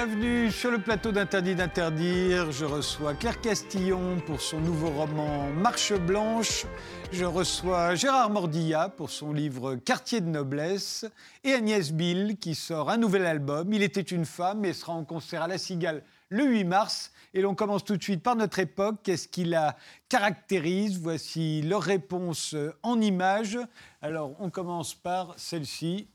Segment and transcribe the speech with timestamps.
[0.00, 2.52] Bienvenue sur le plateau d'Interdit d'interdire.
[2.52, 6.66] Je reçois Claire Castillon pour son nouveau roman Marche blanche.
[7.10, 11.04] Je reçois Gérard Mordilla pour son livre Quartier de noblesse
[11.42, 13.72] et Agnès Bill qui sort un nouvel album.
[13.72, 17.10] Il était une femme et sera en concert à La Cigale le 8 mars.
[17.34, 19.00] Et l'on commence tout de suite par notre époque.
[19.02, 19.74] Qu'est-ce qui la
[20.08, 21.00] caractérise?
[21.00, 22.54] Voici leur réponse
[22.84, 23.58] en images.
[24.00, 26.06] Alors, on commence par celle-ci.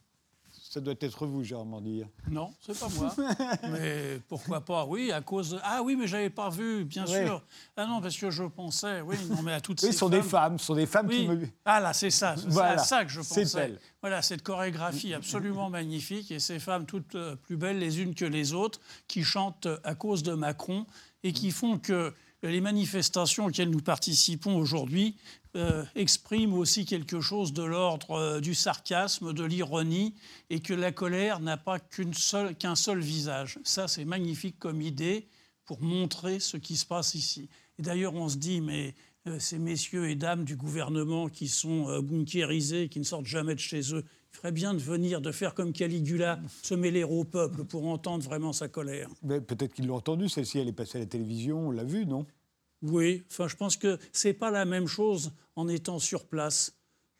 [0.73, 2.07] Ça doit être vous, Gérard Mordilla.
[2.31, 3.15] Non, c'est pas moi.
[3.71, 5.59] mais pourquoi pas Oui, à cause.
[5.61, 7.43] Ah oui, mais j'avais pas vu, bien sûr.
[7.77, 9.01] Ah non, parce que je pensais.
[9.01, 11.09] Oui, non, mais à toutes Oui, ces ce sont des femmes, ce sont des femmes
[11.09, 11.47] qui me.
[11.63, 13.59] Ah là, c'est ça, c'est Voilà, à ça que je c'est pensais.
[13.59, 13.79] elle.
[14.01, 18.25] Voilà, cette chorégraphie absolument magnifique et ces femmes toutes euh, plus belles les unes que
[18.25, 20.87] les autres qui chantent à cause de Macron
[21.21, 25.17] et qui font que les manifestations auxquelles nous participons aujourd'hui
[25.55, 30.15] euh, expriment aussi quelque chose de l'ordre euh, du sarcasme, de l'ironie,
[30.49, 33.59] et que la colère n'a pas qu'un seul visage.
[33.63, 35.27] Ça, c'est magnifique comme idée
[35.65, 37.49] pour montrer ce qui se passe ici.
[37.77, 38.95] Et d'ailleurs, on se dit, mais
[39.27, 43.59] euh, ces messieurs et dames du gouvernement qui sont bunkérisés, qui ne sortent jamais de
[43.59, 47.63] chez eux, il ferait bien de venir, de faire comme Caligula, se mêler au peuple
[47.63, 49.09] pour entendre vraiment sa colère.
[49.21, 52.07] Mais Peut-être qu'ils l'ont entendue, celle-ci, elle est passée à la télévision, on l'a vue,
[52.07, 52.25] non?
[52.83, 56.75] Oui, enfin, je pense que c'est pas la même chose en étant sur place.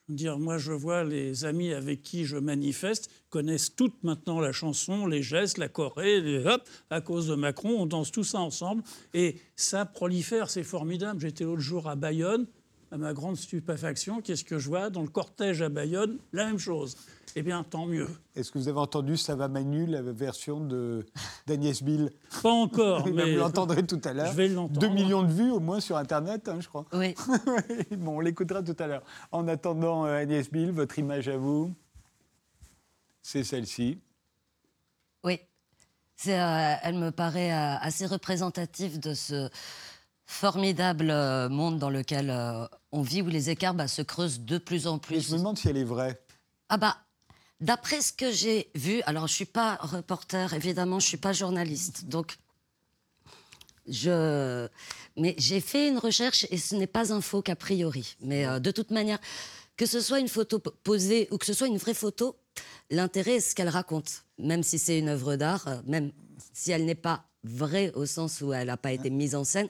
[0.09, 5.08] Dire, moi, je vois les amis avec qui je manifeste connaissent toutes maintenant la chanson,
[5.08, 8.84] les gestes, la Corée, les hop, à cause de Macron, on danse tout ça ensemble
[9.14, 11.22] et ça prolifère, c'est formidable.
[11.22, 12.45] J'étais l'autre jour à Bayonne,
[12.94, 16.59] à ma grande stupéfaction, qu'est-ce que je vois dans le cortège à Bayonne La même
[16.59, 16.95] chose.
[17.35, 18.08] Eh bien, tant mieux.
[18.35, 21.03] Est-ce que vous avez entendu Ça va Manu, la version de
[21.47, 22.12] d'Agnès Bill?
[22.44, 24.28] Pas encore, mais Vous l'entendrez tout à l'heure.
[24.31, 24.79] je vais l'entendre.
[24.79, 26.85] 2 millions de vues au moins sur Internet, hein, je crois.
[26.94, 27.16] Oui.
[27.97, 29.03] bon, on l'écoutera tout à l'heure.
[29.31, 31.73] En attendant, euh, Agnès Bill, votre image à vous,
[33.23, 33.97] c'est celle-ci.
[35.23, 35.39] Oui.
[36.28, 39.50] Euh, elle me paraît euh, assez représentative de ce
[40.33, 44.57] formidable euh, monde dans lequel euh, on vit, où les écarts bah, se creusent de
[44.57, 45.27] plus en plus.
[45.27, 46.19] je me demande si elle est vraie.
[46.69, 46.97] Ah bah,
[47.61, 52.05] d'après ce que j'ai vu, alors je suis pas reporter, évidemment, je suis pas journaliste,
[52.05, 52.38] donc
[53.88, 54.67] je,
[55.17, 58.15] mais j'ai fait une recherche et ce n'est pas un faux qu'a priori.
[58.21, 59.19] Mais euh, de toute manière,
[59.77, 62.35] que ce soit une photo posée ou que ce soit une vraie photo,
[62.89, 66.11] l'intérêt est ce qu'elle raconte, même si c'est une œuvre d'art, euh, même
[66.53, 69.68] si elle n'est pas vraie au sens où elle n'a pas été mise en scène,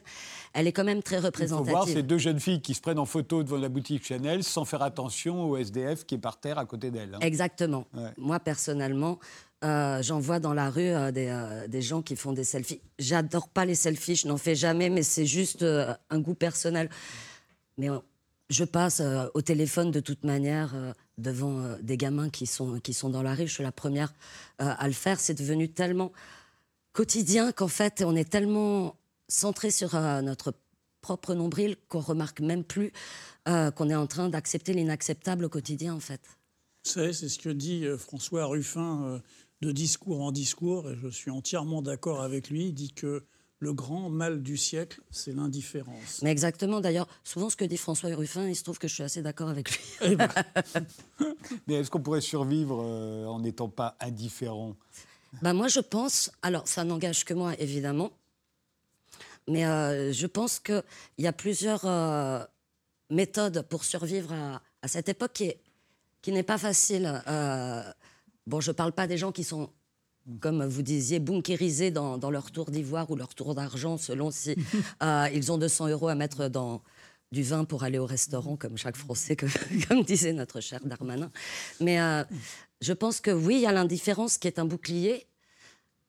[0.54, 1.72] elle est quand même très Il faut représentative.
[1.72, 4.66] voir ces deux jeunes filles qui se prennent en photo devant la boutique Chanel sans
[4.66, 7.16] faire attention au SDF qui est par terre à côté d'elles.
[7.16, 7.20] hein.
[7.22, 7.86] Exactement.
[7.94, 8.10] Ouais.
[8.18, 9.18] Moi, personnellement,
[9.64, 12.82] euh, j'en vois dans la rue euh, des, euh, des gens qui font des selfies.
[13.00, 16.90] J'adore pas les selfies, je n'en fais jamais, mais c'est juste un goût personnel.
[17.78, 17.88] Mais
[18.50, 19.02] je passe
[19.34, 20.76] au téléphone de toute manière
[21.18, 23.48] devant des gamins qui sont, qui sont dans la rue.
[23.48, 24.14] Je suis la première
[24.60, 25.20] à le faire.
[25.20, 26.12] C'est devenu tellement
[26.94, 28.96] quotidien qu'en fait, on est tellement
[29.28, 30.54] centré sur euh, notre
[31.02, 32.92] propre nombril qu'on remarque même plus
[33.48, 36.22] euh, qu'on est en train d'accepter l'inacceptable au quotidien, en fait.
[36.86, 39.20] Vous savez, c'est ce que dit euh, François Ruffin euh,
[39.62, 42.68] de discours en discours, et je suis entièrement d'accord avec lui.
[42.68, 43.24] Il dit que
[43.60, 46.22] le grand mal du siècle, c'est l'indifférence.
[46.22, 49.04] Mais exactement, d'ailleurs, souvent ce que dit François Ruffin, il se trouve que je suis
[49.04, 49.84] assez d'accord avec lui.
[50.02, 50.28] Eh ben,
[51.68, 54.76] Mais est-ce qu'on pourrait survivre euh, en n'étant pas indifférent?
[55.42, 58.12] Ben, moi, je pense, alors ça n'engage que moi, évidemment,
[59.48, 60.84] mais euh, je pense qu'il
[61.18, 62.44] y a plusieurs euh,
[63.10, 65.60] méthodes pour survivre à, à cette époque qui, est-
[66.22, 67.22] qui n'est pas facile.
[67.28, 67.84] Euh,
[68.48, 69.70] bon, je ne parle pas des gens qui sont,
[70.40, 74.56] comme vous disiez, bunkérisés dans, dans leur tour d'ivoire ou leur tour d'argent, selon si
[75.34, 76.82] ils ont 200 euros à mettre dans
[77.34, 79.48] du vin pour aller au restaurant, comme chaque Français, que-
[79.90, 81.32] comme disait notre cher Darmanin.
[81.82, 81.98] Mais
[82.80, 85.26] je pense que oui, il y a l'indifférence qui est un bouclier.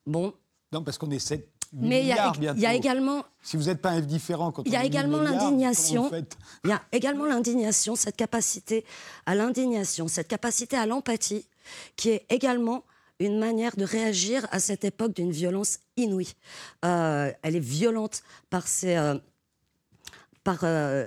[0.06, 0.34] Bon,
[0.72, 2.60] Non, parce qu'on est 7 mais il y, a, milliards il bientôt.
[2.60, 5.18] y a également Si vous n'êtes pas indifférent quand Il y a est 1000 également
[5.20, 6.08] l'indignation.
[6.62, 8.84] Il y a également l'indignation, cette capacité
[9.26, 11.48] à l'indignation, cette capacité à l'empathie,
[11.96, 12.84] qui est également
[13.18, 16.34] une manière de réagir à cette époque d'une violence inouïe.
[16.84, 19.18] Euh, elle est violente par, ses, euh,
[20.44, 21.06] par euh,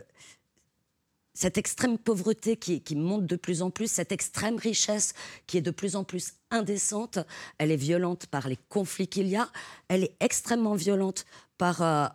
[1.38, 5.14] cette extrême pauvreté qui, monte de plus en plus, cette extrême richesse
[5.46, 7.20] qui est de plus en plus indécente.
[7.60, 9.48] Elle est violente par les conflits qu'il y a.
[9.88, 11.26] Elle est extrêmement violente
[11.60, 12.08] par euh,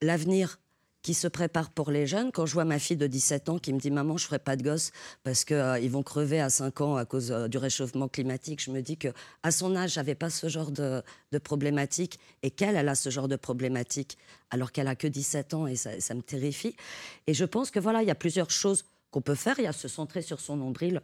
[0.00, 0.59] l'avenir
[1.02, 2.32] qui se prépare pour les jeunes.
[2.32, 4.56] Quand je vois ma fille de 17 ans qui me dit Maman, je ferai pas
[4.56, 4.92] de gosse
[5.22, 8.82] parce qu'ils vont crever à 5 ans à cause euh, du réchauffement climatique, je me
[8.82, 9.08] dis que
[9.42, 11.02] à son âge, j'avais pas ce genre de,
[11.32, 14.18] de problématique et qu'elle, elle a ce genre de problématique
[14.50, 16.76] alors qu'elle a que 17 ans et ça, ça me terrifie.
[17.26, 19.58] Et je pense que voilà, il y a plusieurs choses qu'on peut faire.
[19.58, 21.00] Il y a se centrer sur son nombril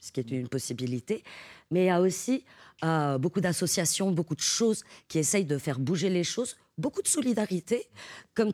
[0.00, 1.22] ce qui est une possibilité.
[1.70, 2.44] Mais il y a aussi
[2.84, 7.08] euh, beaucoup d'associations, beaucoup de choses qui essayent de faire bouger les choses, beaucoup de
[7.08, 7.88] solidarité,
[8.34, 8.52] comme,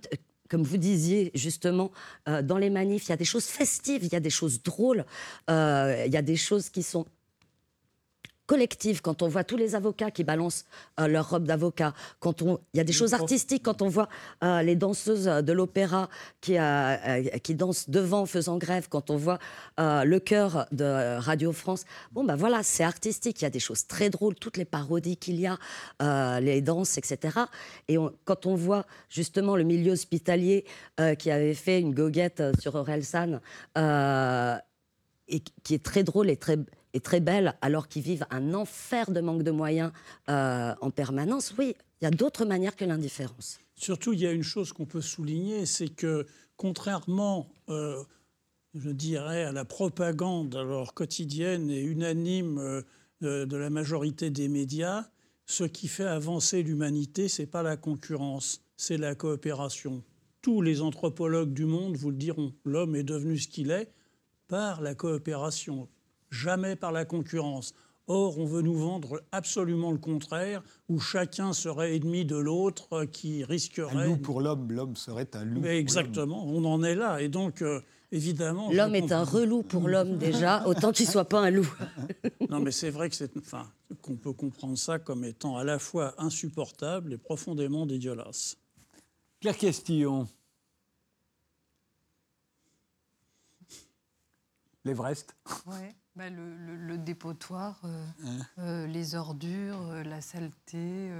[0.52, 1.90] comme vous disiez justement,
[2.28, 4.62] euh, dans les manifs, il y a des choses festives, il y a des choses
[4.62, 5.06] drôles,
[5.49, 7.06] euh, il y a des choses qui sont
[8.47, 10.65] collective, quand on voit tous les avocats qui balancent
[11.00, 14.09] euh, leur robe d'avocat, quand on, il y a des choses artistiques, quand on voit
[14.43, 16.09] euh, les danseuses de l'opéra
[16.41, 19.39] qui, euh, qui dansent devant faisant grève, quand on voit
[19.79, 23.87] le chœur de Radio France, bon ben voilà, c'est artistique, il y a des choses
[23.87, 27.38] très drôles, toutes les parodies qu'il y a, les danses, etc.
[27.88, 30.65] Et quand on voit justement le milieu hospitalier
[31.19, 33.41] qui avait fait une goguette sur Orelsan,
[35.29, 36.59] et qui est très drôle et très
[36.94, 39.93] est très belle alors qu'ils vivent un enfer de manque de moyens
[40.29, 43.59] euh, en permanence, oui, il y a d'autres manières que l'indifférence.
[43.77, 48.03] Surtout, il y a une chose qu'on peut souligner, c'est que contrairement, euh,
[48.75, 52.83] je dirais, à la propagande alors quotidienne et unanime euh,
[53.21, 55.06] de, de, la majorité des médias,
[55.47, 60.03] ce qui fait avancer l'humanité, c'est pas la concurrence, c'est la coopération.
[60.41, 62.53] Tous les anthropologues du monde vous le diront.
[62.65, 63.93] L'homme est devenu ce qu'il est
[64.49, 65.88] par la coopération
[66.32, 67.75] jamais par la concurrence.
[68.08, 73.44] Or, on veut nous vendre absolument le contraire, où chacun serait ennemi de l'autre, qui
[73.44, 73.94] risquerait.
[73.94, 75.61] Un loup pour l'homme, l'homme serait un loup.
[75.61, 77.23] Mais exactement, on en est là.
[77.23, 77.81] Et donc, euh,
[78.11, 78.73] évidemment.
[78.73, 81.73] L'homme est un relou pour l'homme déjà, autant qu'il soit pas un loup.
[82.50, 83.70] non, mais c'est vrai que c'est, enfin,
[84.00, 88.56] qu'on peut comprendre ça comme étant à la fois insupportable et profondément dégueulasse.
[89.40, 90.26] Claire Castillon.
[94.85, 95.37] L'Everest.
[95.67, 95.94] Ouais.
[96.14, 98.47] Bah, le, dépotoir, euh, hein.
[98.59, 101.11] euh, les ordures, euh, la saleté,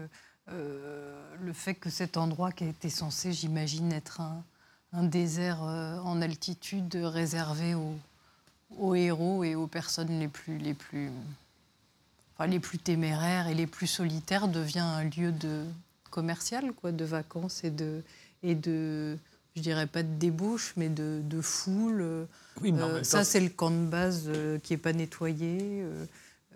[0.49, 7.75] le fait que cet endroit qui était censé, j'imagine, être un, désert en altitude réservé
[8.79, 11.11] aux, héros et aux personnes les plus, les plus,
[12.47, 15.65] les plus téméraires et les plus solitaires devient un lieu de
[16.11, 18.03] commercial, quoi, de vacances et de,
[18.43, 19.17] et de
[19.57, 22.27] je dirais pas de débouche, mais de, de foule.
[22.61, 25.85] Oui, euh, ça, c'est le camp de base euh, qui n'est pas nettoyé.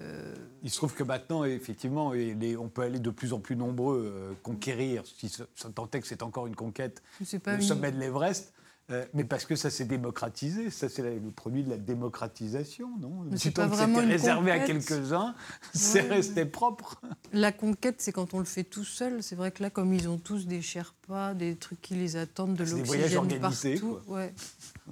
[0.01, 2.13] Euh, Il se trouve que maintenant, effectivement,
[2.59, 6.47] on peut aller de plus en plus nombreux conquérir, si ça, tentait que c'est encore
[6.47, 8.53] une conquête, le sommet de l'Everest.
[8.91, 13.27] Euh, mais parce que ça s'est démocratisé, ça c'est le produit de la démocratisation, non?
[13.37, 15.35] C'est pas vraiment réservé à quelques-uns,
[15.75, 17.01] c'est resté propre.
[17.33, 19.25] La conquête, c'est quand on le fait tout seul.
[19.25, 22.55] C'est vrai que là, comme ils ont tous des Sherpas, des trucs qui les attendent,
[22.55, 23.99] de l'oxygène partout.
[24.07, 24.33] Ouais.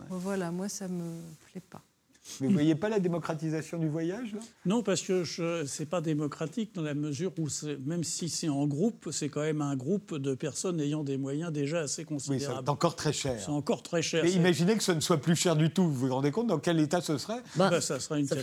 [0.08, 1.20] Voilà, moi ça me
[1.52, 1.82] plaît pas.
[2.40, 4.40] Mais vous ne voyez pas la démocratisation du voyage là?
[4.64, 7.48] Non, parce que ce n'est pas démocratique dans la mesure où,
[7.86, 11.52] même si c'est en groupe, c'est quand même un groupe de personnes ayant des moyens
[11.52, 12.58] déjà assez considérables.
[12.58, 13.36] Oui, c'est encore très cher.
[13.38, 14.24] C'est encore très cher.
[14.24, 15.84] Mais imaginez que ce ne soit plus cher du tout.
[15.84, 17.42] Vous vous rendez compte dans quel état ce serait?
[17.56, 18.36] Bah, bah, Ça serait une ça,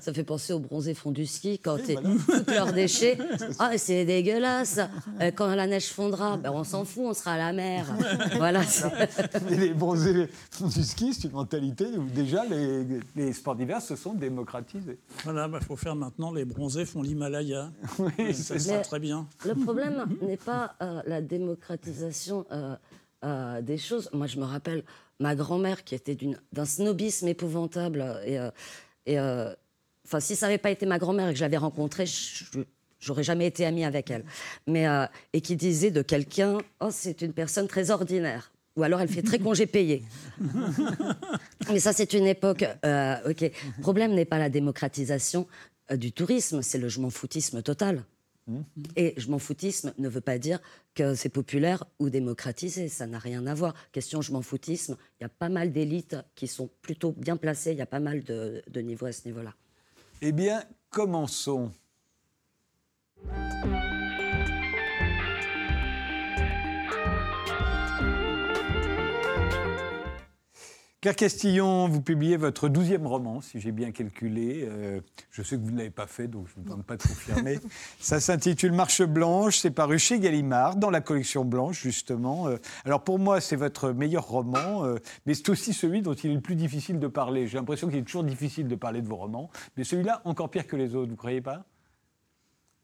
[0.00, 1.96] ça fait penser aux bronzés fonds du ski quand oui,
[2.46, 3.18] tous leurs déchets.
[3.58, 4.80] Ah, c'est dégueulasse.
[5.20, 7.86] Euh, quand la neige fondra, ben, on s'en fout, on sera à la mer.
[8.36, 8.62] voilà.
[9.50, 10.28] les bronzés
[10.60, 14.98] du ski, c'est une mentalité où déjà les les sports d'hiver se sont démocratisés.
[15.24, 17.70] Voilà, il bah, faut faire maintenant les bronzés font l'Himalaya.
[17.98, 19.26] oui, ça sera très bien.
[19.44, 22.76] Le problème n'est pas euh, la démocratisation euh,
[23.24, 24.08] euh, des choses.
[24.12, 24.84] Moi, je me rappelle
[25.20, 26.16] ma grand-mère qui était
[26.52, 28.04] d'un snobisme épouvantable.
[28.26, 28.38] Et,
[29.06, 32.06] et enfin, si ça n'avait pas été ma grand-mère et que je l'avais rencontrée,
[32.98, 34.24] j'aurais jamais été amie avec elle.
[34.66, 34.86] Mais,
[35.32, 38.51] et qui disait de quelqu'un, oh, c'est une personne très ordinaire.
[38.76, 40.02] Ou alors elle fait très congé payé.
[41.68, 42.64] Mais ça, c'est une époque.
[42.84, 43.40] Euh, ok.
[43.40, 45.46] Le problème n'est pas la démocratisation
[45.90, 48.04] euh, du tourisme, c'est le je m'en foutisme total.
[48.48, 48.60] Mmh.
[48.96, 50.60] Et je m'en foutisme ne veut pas dire
[50.94, 53.74] que c'est populaire ou démocratisé, ça n'a rien à voir.
[53.92, 57.70] Question je m'en foutisme, il y a pas mal d'élites qui sont plutôt bien placées,
[57.72, 59.54] il y a pas mal de, de niveaux à ce niveau-là.
[60.22, 61.70] Eh bien, commençons.
[71.02, 74.68] Claire Castillon, vous publiez votre douzième roman, si j'ai bien calculé.
[74.70, 75.00] Euh,
[75.32, 77.58] je sais que vous ne l'avez pas fait, donc je ne demande pas de confirmer.
[77.98, 82.46] Ça s'intitule Marche blanche, c'est paru chez Gallimard, dans la collection blanche, justement.
[82.46, 86.30] Euh, alors pour moi, c'est votre meilleur roman, euh, mais c'est aussi celui dont il
[86.30, 87.48] est le plus difficile de parler.
[87.48, 90.68] J'ai l'impression qu'il est toujours difficile de parler de vos romans, mais celui-là, encore pire
[90.68, 91.64] que les autres, vous ne croyez pas?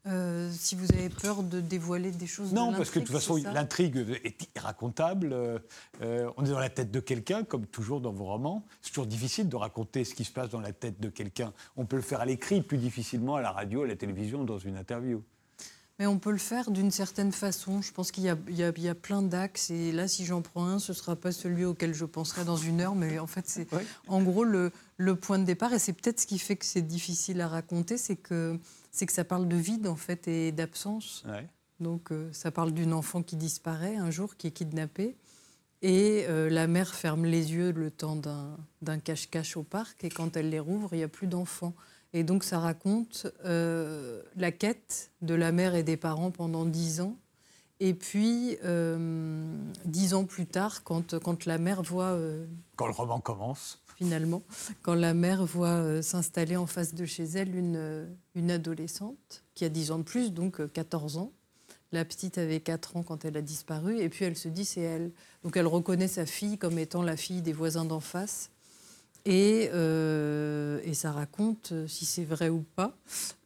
[0.07, 3.35] Euh, si vous avez peur de dévoiler des choses Non, parce que de toute façon,
[3.35, 5.33] l'intrigue est irracontable.
[5.33, 8.65] Euh, on est dans la tête de quelqu'un, comme toujours dans vos romans.
[8.81, 11.53] C'est toujours difficile de raconter ce qui se passe dans la tête de quelqu'un.
[11.75, 14.57] On peut le faire à l'écrit, plus difficilement à la radio, à la télévision, dans
[14.57, 15.21] une interview.
[15.99, 17.81] Mais on peut le faire d'une certaine façon.
[17.81, 19.69] Je pense qu'il y, y, a plein d'axes.
[19.69, 22.55] Et là, si j'en prends un, ce ne sera pas celui auquel je penserai dans
[22.55, 22.95] une heure.
[22.95, 23.67] Mais en fait, c'est
[24.07, 25.73] en gros le, le, point de départ.
[25.73, 27.97] Et c'est peut-être ce qui fait que c'est difficile à raconter.
[27.97, 28.57] C'est que,
[29.05, 31.23] que ça parle de vide, en fait, et d'absence.
[31.79, 35.15] Donc, euh, ça parle d'une enfant qui disparaît un jour, qui est kidnappée.
[35.81, 38.17] Et euh, la mère ferme les yeux le temps
[38.81, 40.03] d'un cache-cache au parc.
[40.03, 41.73] Et quand elle les rouvre, il n'y a plus d'enfants.
[42.11, 46.99] Et donc ça raconte euh, la quête de la mère et des parents pendant dix
[46.99, 47.15] ans.
[47.79, 48.57] Et puis,
[49.85, 52.19] dix ans plus tard, quand, quand la mère voit...
[52.75, 53.79] Quand le roman commence.
[53.99, 54.43] Finalement,
[54.81, 59.69] quand la mère voit s'installer en face de chez elle une, une adolescente qui a
[59.69, 61.33] dix ans de plus, donc 14 ans.
[61.91, 64.79] La petite avait 4 ans quand elle a disparu, et puis elle se dit c'est
[64.79, 65.11] elle.
[65.43, 68.51] Donc elle reconnaît sa fille comme étant la fille des voisins d'en face.
[69.27, 72.97] Euh, et, ça raconte, euh, si c'est vrai ou pas,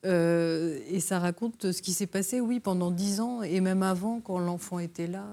[0.05, 4.21] euh, et ça raconte ce qui s'est passé, oui, pendant dix ans, et même avant,
[4.21, 5.25] quand l'enfant était là.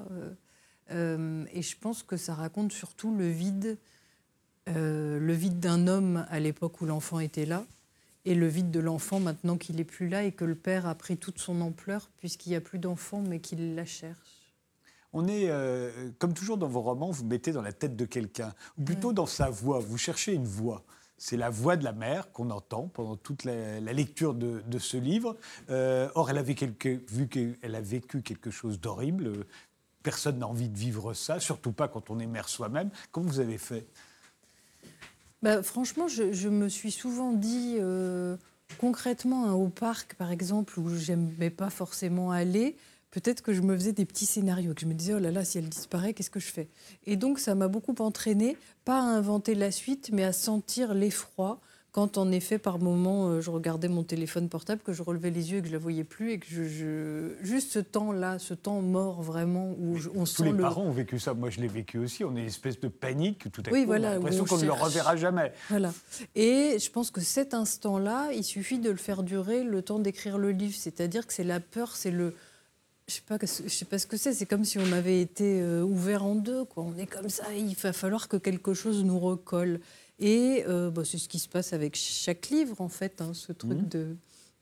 [0.91, 3.79] et je pense que ça raconte surtout le vide,
[4.75, 7.65] le vide d'un homme à l'époque où l'enfant était là,
[8.25, 10.95] et le vide de l'enfant maintenant qu'il n'est plus là, et que le père a
[10.95, 14.41] pris toute son ampleur, puisqu'il n'y a plus d'enfant, mais qu'il la cherche.
[15.13, 18.55] On est, euh, comme toujours dans vos romans, vous mettez dans la tête de quelqu'un,
[18.79, 20.85] ou plutôt dans sa voix, vous cherchez une voix.
[21.17, 25.37] C'est la voix de la mère qu'on entend pendant toute la, lecture de, ce livre.
[25.69, 29.45] Euh, or, elle avait vu qu'elle a vécu quelque chose d'horrible.
[30.03, 32.89] Personne n'a envie de vivre ça, surtout pas quand on est mère soi-même.
[33.13, 33.87] Comment vous avez fait?
[35.43, 38.37] Bah, Franchement, je, me suis souvent dit, euh,
[38.79, 42.77] concrètement, au parc, par exemple, où j'aimais pas forcément aller,
[43.11, 45.45] peut-être que je me faisais des petits scénarios, que je me disais, oh là là,
[45.45, 46.69] si elle disparaît, qu'est-ce que je fais?
[47.07, 51.61] Et donc, ça m'a beaucoup entraîné, pas à inventer la suite, mais à sentir l'effroi
[51.93, 55.53] quand, en effet, par moment, euh, je regardais mon téléphone portable, que je relevais les
[55.53, 58.81] yeux et que je la voyais plus, et que je, juste ce temps-là, ce temps
[58.81, 61.35] mort vraiment, où on sent Tous les parents ont vécu ça.
[61.35, 62.25] Moi, je l'ai vécu aussi.
[62.25, 63.75] On est une espèce de panique tout à coup.
[63.75, 65.53] Oui, voilà, on a l'impression qu'on ne le reverra jamais.
[65.69, 65.93] Voilà.
[66.37, 70.39] Et je pense que cet instant-là, il suffit de le faire durer le temps d'écrire
[70.39, 70.77] le livre.
[70.79, 72.35] C'est-à-dire que c'est la peur, c'est le
[73.11, 74.33] je sais pas, je sais pas ce que c'est.
[74.33, 76.65] C'est comme si on avait été euh, ouvert en deux.
[76.65, 76.85] Quoi.
[76.85, 77.45] On est comme ça.
[77.57, 79.81] Il va falloir que quelque chose nous recolle.
[80.21, 83.53] Et euh, bah, c'est ce qui se passe avec chaque livre, en fait, hein, ce
[83.53, 83.89] truc mmh.
[83.89, 84.17] de,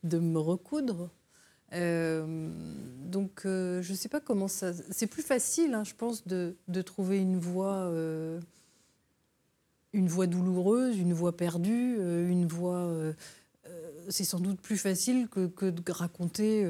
[0.04, 1.10] de me recoudre.
[1.74, 2.50] Euh,
[3.04, 4.72] donc, je ne sais pas comment ça.
[4.90, 7.92] C'est plus facile, hein, je pense, de, de, trouver une voix,
[9.92, 12.90] une voix douloureuse, une voix perdue, une voix.
[14.08, 16.64] c'est sans doute plus facile que, que de raconter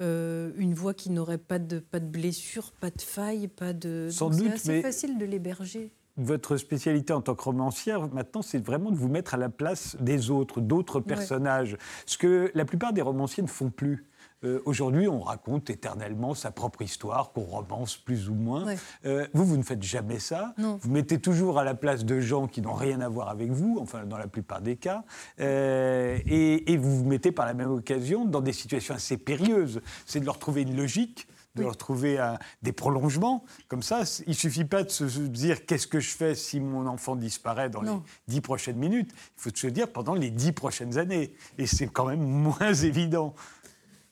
[0.00, 4.08] euh, une voix qui n'aurait pas de, pas de blessure, pas de faille, pas de...
[4.10, 5.92] Sans doute, c'est assez facile de l'héberger.
[6.16, 9.96] Votre spécialité en tant que romancière, maintenant, c'est vraiment de vous mettre à la place
[9.98, 11.76] des autres, d'autres personnages.
[12.06, 14.06] Ce que la plupart des romanciers ne font plus.
[14.44, 18.64] Euh, aujourd'hui, on raconte éternellement sa propre histoire, qu'on romance plus ou moins.
[19.06, 20.54] Euh, vous, vous ne faites jamais ça.
[20.58, 23.78] Vous mettez toujours à la place de gens qui n'ont rien à voir avec vous,
[23.80, 25.04] enfin dans la plupart des cas,
[25.40, 29.80] euh, et, vous vous mettez par la même occasion dans des situations assez périlleuses.
[30.06, 32.18] C'est de leur trouver une logique de leur trouver
[32.62, 33.44] des prolongements.
[33.68, 36.86] Comme ça, il ne suffit pas de se dire qu'est-ce que je fais si mon
[36.86, 37.92] enfant disparaît dans les
[38.28, 39.10] dix prochaines minutes.
[39.38, 41.34] Il faut se dire pendant les dix prochaines années.
[41.58, 43.34] Et c'est quand même moins évident.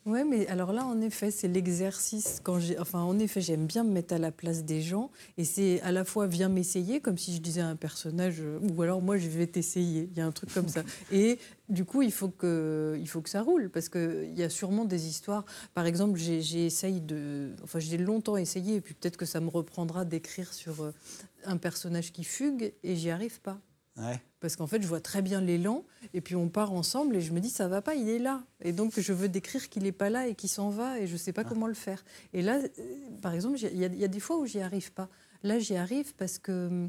[0.05, 2.41] Oui, mais alors là, en effet, c'est l'exercice.
[2.43, 5.45] Quand j'ai, enfin, en effet, j'aime bien me mettre à la place des gens, et
[5.45, 8.83] c'est à la fois viens m'essayer, comme si je disais à un personnage, euh, ou
[8.83, 10.09] alors moi je vais t'essayer.
[10.11, 10.83] Il y a un truc comme ça.
[11.13, 14.51] Et du coup, il faut que, il faut que ça roule, parce qu'il y a
[14.51, 15.45] sûrement des histoires.
[15.73, 19.51] Par exemple, j'ai, essayé de, enfin, j'ai longtemps essayé, et puis peut-être que ça me
[19.51, 20.93] reprendra d'écrire sur euh,
[21.45, 23.61] un personnage qui fugue, et j'y arrive pas.
[24.41, 25.85] Parce qu'en fait, je vois très bien l'élan,
[26.15, 28.43] et puis on part ensemble, et je me dis, ça va pas, il est là.
[28.61, 31.13] Et donc, je veux décrire qu'il n'est pas là et qu'il s'en va, et je
[31.13, 31.49] ne sais pas ah.
[31.49, 32.05] comment le faire.
[32.33, 32.71] Et là, euh,
[33.21, 35.09] par exemple, il y, a des fois où j'y arrive pas.
[35.43, 36.89] Là, j'y arrive parce que,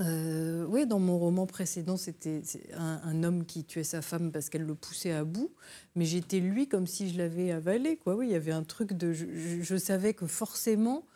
[0.00, 2.42] euh, oui, dans mon roman précédent, c'était
[2.74, 5.52] un, homme qui tuait sa femme parce qu'elle le poussait à bout,
[5.94, 7.96] mais j'étais lui comme si je l'avais avalé.
[7.96, 8.16] Quoi.
[8.16, 9.12] Oui, il y avait un truc de.
[9.12, 11.06] je savais que forcément,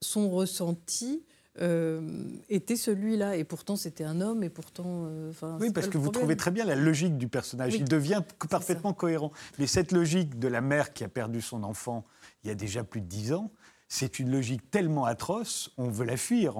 [0.00, 1.24] son ressenti
[1.60, 2.00] euh,
[2.48, 3.36] était celui-là.
[3.36, 5.06] Et pourtant, c'était un homme, et pourtant.
[5.06, 7.74] Euh, oui, parce que vous trouvez très bien la logique du personnage.
[7.74, 9.32] Il devient parfaitement cohérent.
[9.58, 12.04] Mais cette logique de la mère qui a perdu son enfant
[12.42, 13.50] il y a déjà plus de dix ans,
[13.88, 16.54] c'est une logique tellement atroce, on veut la fuir.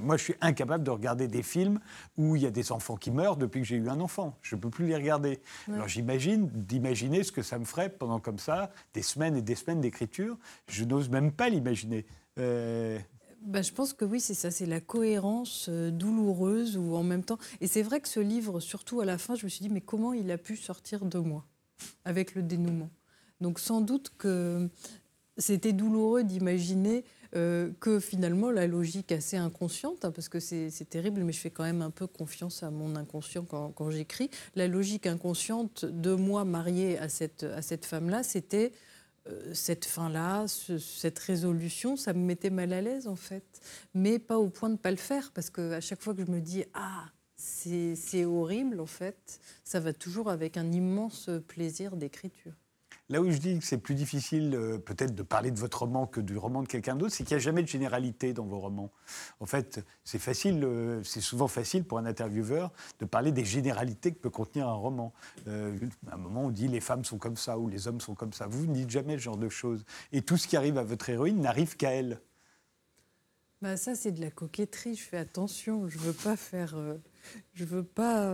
[0.00, 1.80] moi, je suis incapable de regarder des films
[2.16, 4.38] où il y a des enfants qui meurent depuis que j'ai eu un enfant.
[4.42, 5.40] Je ne peux plus les regarder.
[5.66, 9.54] Alors j'imagine, d'imaginer ce que ça me ferait pendant comme ça, des semaines et des
[9.54, 10.36] semaines d'écriture,
[10.68, 12.06] je n'ose même pas l'imaginer.
[12.38, 12.98] Euh,
[13.42, 17.24] bah, je pense que oui, c'est ça, c'est la cohérence euh, douloureuse ou en même
[17.24, 17.38] temps.
[17.60, 19.80] Et c'est vrai que ce livre, surtout à la fin, je me suis dit, mais
[19.80, 21.44] comment il a pu sortir de moi
[22.04, 22.90] avec le dénouement?
[23.40, 24.68] Donc sans doute que
[25.36, 27.04] c'était douloureux d'imaginer
[27.36, 31.50] euh, que finalement la logique assez inconsciente, hein, parce que c'est terrible, mais je fais
[31.50, 36.44] quand même un peu confiance à mon inconscient quand, j'écris, la logique inconsciente de moi
[36.44, 38.72] mariée à cette, à cette femme-là, c'était
[39.52, 43.60] cette fin-là, cette résolution, ça me mettait mal à l'aise en fait,
[43.94, 46.30] mais pas au point de ne pas le faire, parce qu'à chaque fois que je
[46.30, 47.04] me dis ah
[47.36, 52.54] c'est horrible en fait, ça va toujours avec un immense plaisir d'écriture.
[53.10, 56.06] Là où je dis que c'est plus difficile euh, peut-être de parler de votre roman
[56.06, 58.58] que du roman de quelqu'un d'autre, c'est qu'il n'y a jamais de généralité dans vos
[58.58, 58.90] romans.
[59.40, 64.12] En fait, c'est facile, euh, c'est souvent facile pour un intervieweur de parler des généralités
[64.12, 65.14] que peut contenir un roman.
[65.46, 65.74] Euh,
[66.10, 68.34] à un moment, on dit les femmes sont comme ça ou les hommes sont comme
[68.34, 68.46] ça.
[68.46, 69.86] Vous ne dites jamais ce genre de choses.
[70.12, 72.20] Et tout ce qui arrive à votre héroïne n'arrive qu'à elle.
[73.62, 74.96] Bah ça, c'est de la coquetterie.
[74.96, 75.88] Je fais attention.
[75.88, 76.76] Je veux pas faire.
[77.54, 78.30] je veux pas.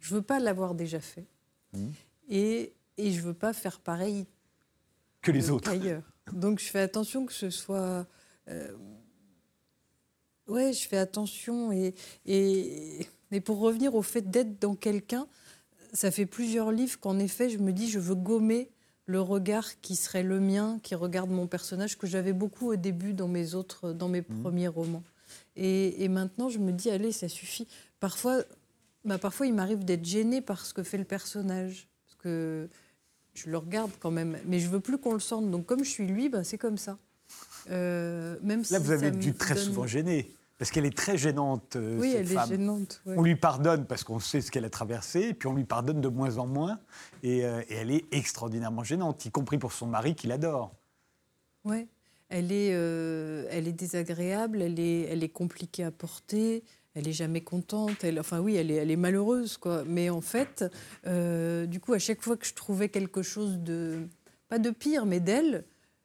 [0.00, 1.26] je veux pas l'avoir déjà fait.
[1.72, 1.88] Mmh.
[2.30, 4.26] Et et je veux pas faire pareil
[5.22, 6.02] que les autres ailleurs.
[6.32, 8.06] Donc je fais attention que ce soit.
[8.48, 8.72] Euh,
[10.48, 11.94] ouais, je fais attention et,
[12.26, 15.26] et, et pour revenir au fait d'être dans quelqu'un,
[15.92, 18.70] ça fait plusieurs livres qu'en effet je me dis je veux gommer
[19.06, 23.12] le regard qui serait le mien, qui regarde mon personnage que j'avais beaucoup au début
[23.12, 24.40] dans mes autres, dans mes mmh.
[24.42, 25.02] premiers romans.
[25.56, 27.66] Et, et, maintenant je me dis allez ça suffit.
[28.00, 28.42] Parfois,
[29.04, 32.68] bah parfois il m'arrive d'être gênée par ce que fait le personnage, parce que
[33.34, 35.50] je le regarde quand même, mais je veux plus qu'on le sente.
[35.50, 36.98] Donc comme je suis lui, ben, c'est comme ça.
[37.70, 40.30] Euh, même Là, vous avez dû très souvent gêner.
[40.56, 43.02] Parce qu'elle est très gênante, euh, oui, cette elle est gênante.
[43.06, 46.00] On lui pardonne parce qu'on sait ce qu'elle a traversé, et puis on lui pardonne
[46.00, 46.78] de moins en moins.
[47.24, 50.72] Et, euh, et elle est extraordinairement gênante, y compris pour son mari qui l'adore.
[51.64, 51.88] Oui,
[52.28, 56.62] elle, est, elle est désagréable, elle est, elle est compliquée à porter
[56.94, 58.04] elle est jamais contente.
[58.04, 59.84] Elle, enfin oui, elle est, elle est malheureuse, quoi.
[59.86, 60.64] Mais en fait,
[61.06, 64.08] euh, du coup, à chaque fois que je trouvais quelque chose de
[64.48, 65.64] pas de pire, mais d'elle,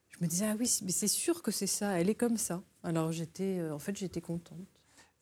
[0.09, 1.99] je me disais ah oui, mais c'est sûr que c'est ça.
[1.99, 2.61] Elle est comme ça.
[2.83, 4.57] Alors j'étais, euh, en fait, j'étais contente.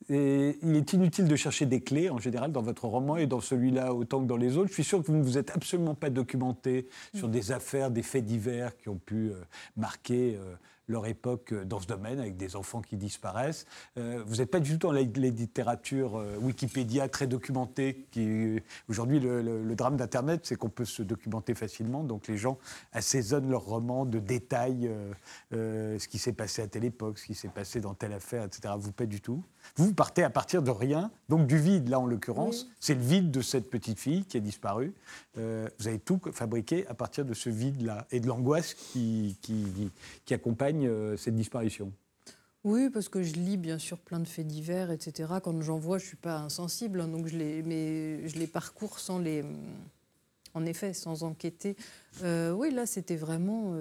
[0.08, 3.40] Et il est inutile de chercher des clés en général dans votre roman et dans
[3.40, 4.68] celui-là autant que dans les autres.
[4.68, 7.32] Je suis sûr que vous ne vous êtes absolument pas documenté sur mm.
[7.32, 9.34] des affaires, des faits divers qui ont pu euh,
[9.76, 10.38] marquer
[10.88, 13.66] leur époque euh, dans ce domaine, avec des enfants qui disparaissent.
[13.96, 18.06] Euh, vous n'êtes pas du tout dans la, littérature euh, Wikipédia très documentée.
[18.10, 22.02] Qui, aujourd'hui, le, drame d'Internet, c'est qu'on peut se documenter facilement.
[22.02, 22.58] Donc les gens
[22.92, 24.90] assaisonnent leurs romans de détails,
[25.52, 28.74] ce qui s'est passé à telle époque, ce qui s'est passé dans telle affaire, etc.
[28.76, 29.44] Vous, pas du tout?
[29.76, 32.68] Vous partez à partir de rien, donc du vide, là en l'occurrence.
[32.80, 34.94] C'est le vide de cette petite fille qui a disparu.
[35.34, 39.90] vous avez tout fabriqué à partir de ce vide-là et de l'angoisse qui, qui,
[40.24, 41.92] qui accompagne euh, cette disparition
[42.64, 45.34] oui, parce que je lis bien sûr plein de faits divers, etc.
[45.42, 48.48] Quand j'en vois, je ne suis pas insensible, hein, donc je les, mais je les
[48.48, 49.44] parcours sans les,
[50.54, 51.76] en effet, sans enquêter.
[52.24, 53.74] Euh, oui, là, c'était vraiment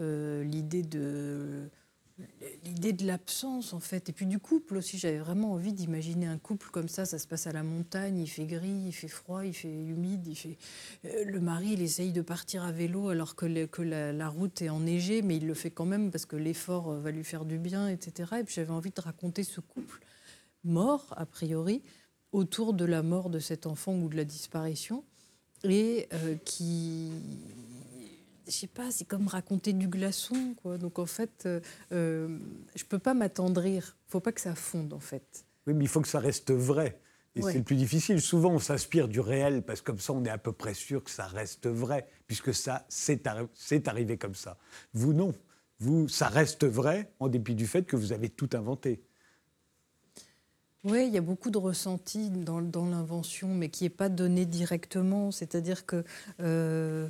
[0.00, 1.70] euh, l'idée de
[2.64, 4.08] l'idée de l'absence en fait.
[4.08, 7.04] Et puis du couple aussi j'avais vraiment envie d'imaginer un couple comme ça.
[7.04, 10.26] Ça se passe à la montagne il fait gris il fait froid il fait humide
[10.26, 10.56] il fait
[11.06, 14.68] euh, le mari il essaye de partir à vélo alors que, que la, route est
[14.68, 17.58] enneigée mais il le fait quand même parce que l'effort euh, va lui faire du
[17.58, 20.00] bien etc et puis j'avais envie de raconter ce couple
[20.62, 21.82] mort a priori
[22.32, 25.04] autour de la mort de cet enfant ou de la disparition
[25.64, 27.10] et euh, qui
[28.46, 30.78] je sais pas, c'est comme raconter du glaçon, quoi.
[30.78, 31.60] Donc en fait, euh,
[31.92, 32.38] euh,
[32.74, 33.96] je peux pas m'attendrir.
[34.08, 35.44] Faut pas que ça fonde, en fait.
[35.66, 37.00] Oui, mais il faut que ça reste vrai.
[37.36, 38.20] Et c'est le plus difficile.
[38.20, 41.02] Souvent, on s'inspire du réel parce que comme ça, on est à peu près sûr
[41.02, 43.26] que ça reste vrai, puisque ça, c'est
[43.88, 44.56] arrivé comme ça.
[44.92, 45.34] Vous, non.
[45.80, 49.02] Vous, ça reste vrai en dépit du fait que vous avez tout inventé.
[50.84, 55.30] Oui, il y a beaucoup de ressentis dans, l'invention, mais qui n'est pas donné directement.
[55.30, 56.04] C'est-à-dire que
[56.40, 57.08] euh,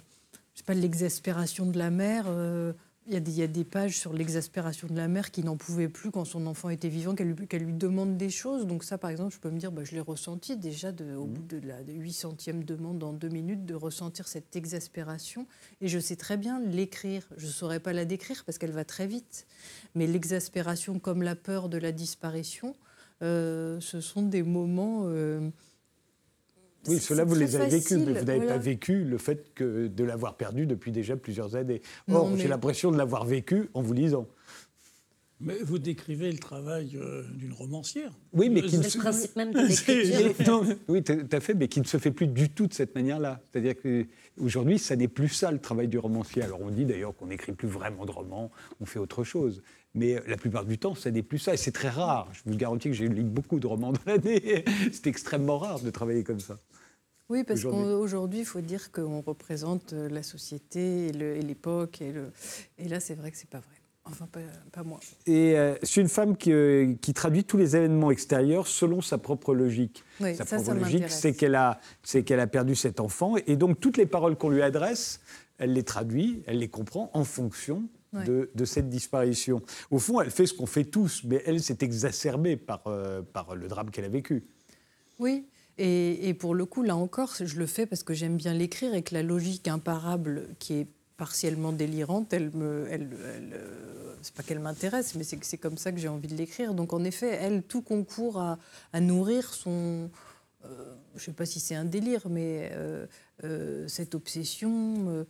[0.55, 2.25] je sais pas, l'exaspération de la mère.
[2.29, 2.73] Euh,
[3.07, 6.25] il y, a des pages sur l'exaspération de la mère qui n'en pouvait plus quand
[6.25, 8.67] son enfant était vivant, qu'elle lui, demande des choses.
[8.67, 10.89] Donc ça, par exemple, je peux me dire, bah, je l'ai ressenti déjà
[11.19, 15.47] au bout de la 800e demande en deux minutes, de ressentir cette exaspération.
[15.83, 17.29] Et je sais très bien l'écrire.
[17.37, 19.47] Je ne saurais pas la décrire parce qu'elle va très vite.
[19.95, 22.75] Mais l'exaspération comme la peur de la disparition,
[23.23, 25.03] euh, ce sont des moments...
[25.05, 25.51] Euh,
[26.89, 30.05] oui, cela, vous les avez vécus, mais vous n'avez pas vécu le fait que de
[30.05, 31.83] l'avoir perdu depuis déjà plusieurs années.
[32.13, 34.27] Or, j'ai l'impression de l'avoir vécu en vous lisant.
[35.41, 38.13] Mais vous décrivez le travail euh, d'une romancière.
[38.33, 38.99] Oui, mais qui ne se...
[38.99, 42.67] principe même de Oui, tout à fait, mais qui ne se fait plus du tout
[42.67, 43.41] de cette manière-là.
[43.51, 46.43] C'est-à-dire qu'aujourd'hui, ça n'est plus ça le travail du romancier.
[46.43, 49.63] Alors on dit d'ailleurs qu'on n'écrit plus vraiment de romans, on fait autre chose.
[49.95, 51.55] Mais la plupart du temps, ça n'est plus ça.
[51.55, 52.29] Et c'est très rare.
[52.33, 54.65] Je vous garantis que j'ai lu beaucoup de romans dans l'année.
[54.93, 56.59] C'est extrêmement rare de travailler comme ça.
[57.29, 62.03] Oui, parce qu'aujourd'hui, il faut dire qu'on représente la société et l'époque.
[62.03, 62.13] Et,
[62.77, 63.84] et, là, c'est vrai que c'est pas vrai.
[64.07, 64.29] Enfin,
[64.71, 65.01] pas, moi.
[65.27, 69.17] Et euh, c'est une femme qui, euh, qui, traduit tous les événements extérieurs selon sa
[69.17, 70.05] propre logique.
[70.21, 71.81] sa propre logique, c'est qu'elle a,
[72.27, 73.37] qu'elle a perdu cet enfant.
[73.47, 75.21] Et donc, toutes les paroles qu'on lui adresse,
[75.57, 79.63] elle les traduit, elle les comprend en fonction de, de, cette disparition.
[79.91, 83.57] Au fond, elle fait ce qu'on fait tous, mais elle s'est exacerbée par, euh, par
[83.57, 84.45] le drame qu'elle a vécu.
[85.19, 85.47] Oui,
[85.79, 88.95] et, et, pour le coup, là encore, je le fais parce que j'aime bien l'écrire
[88.95, 94.43] et que la logique imparable qui est partiellement délirante, elle me, elle, euh, c'est pas
[94.43, 96.75] qu'elle m'intéresse, mais c'est que c'est comme ça que j'ai envie de l'écrire.
[96.75, 100.11] Donc en effet, elle, tout concourt à, nourrir son,
[100.65, 105.27] euh, je sais pas si c'est un délire, mais euh, cette obsession.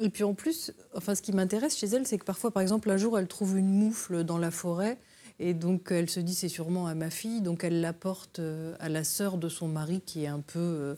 [0.00, 2.90] Et puis en plus, enfin, ce qui m'intéresse chez elle, c'est que parfois, par exemple,
[2.90, 4.98] un jour, elle trouve une moufle dans la forêt.
[5.40, 7.40] Et donc, elle se dit, c'est sûrement à ma fille.
[7.40, 8.40] Donc, elle l'apporte
[8.80, 10.96] à la sœur de son mari, qui est un peu,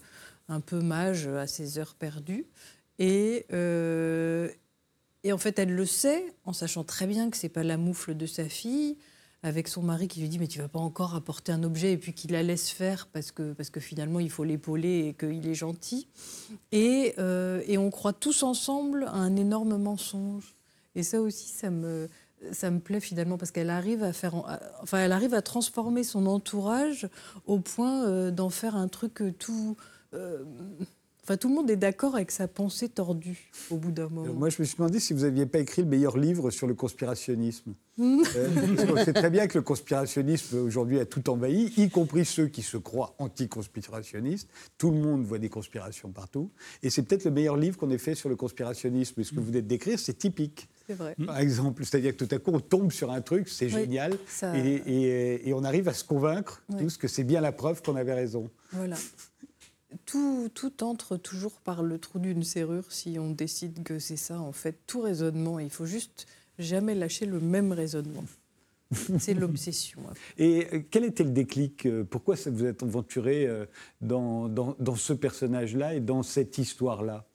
[0.48, 2.46] un peu mage à ses heures perdues.
[2.98, 4.48] Et, euh,
[5.24, 8.16] et en fait, elle le sait, en sachant très bien que c'est pas la moufle
[8.16, 8.96] de sa fille,
[9.42, 11.98] avec son mari qui lui dit mais tu vas pas encore apporter un objet et
[11.98, 15.46] puis qui la laisse faire parce que, parce que finalement il faut l'épauler et qu'il
[15.46, 16.08] est gentil.
[16.72, 20.56] Et, euh, et, on croit tous ensemble à un énorme mensonge.
[20.96, 22.08] Et ça aussi, ça me,
[22.52, 24.34] ça me plaît finalement parce qu'elle arrive à faire,
[24.82, 27.08] enfin elle arrive à transformer son entourage
[27.44, 29.76] au point euh, d'en faire un truc tout
[31.26, 34.32] Enfin, tout le monde est d'accord avec sa pensée tordue au bout d'un moment.
[34.32, 36.74] moi, je me suis demandé si vous n'aviez pas écrit le meilleur livre sur le
[36.74, 37.74] conspirationnisme.
[37.96, 38.22] Hmm.
[38.36, 42.62] euh, sait très bien que le conspirationnisme aujourd'hui a tout envahi, y compris ceux qui
[42.62, 44.48] se croient anti-conspirationnistes.
[44.78, 46.52] Tout le monde voit des conspirations partout.
[46.84, 49.20] Et c'est peut-être le meilleur livre qu'on ait fait sur le conspirationnisme.
[49.20, 50.68] Et ce que vous venez de décrire, c'est typique.
[50.86, 51.16] C'est vrai.
[51.26, 54.12] Par exemple, c'est-à-dire que tout à coup, on tombe sur un truc, c'est génial,
[54.54, 58.48] et, on arrive à se convaincre tous que c'est bien la preuve qu'on avait raison.
[58.70, 58.96] Voilà
[60.04, 60.50] tout,
[60.82, 64.78] entre toujours par le trou d'une serrure si on décide que c'est ça, en fait.
[64.86, 66.26] Tout raisonnement, il faut juste
[66.58, 68.24] jamais lâcher le même raisonnement.
[69.18, 70.00] C'est l'obsession.
[70.38, 73.66] Et euh, quel était le déclic euh, Pourquoi vous êtes aventuré euh,
[74.00, 77.26] dans ce personnage-là et dans cette histoire-là?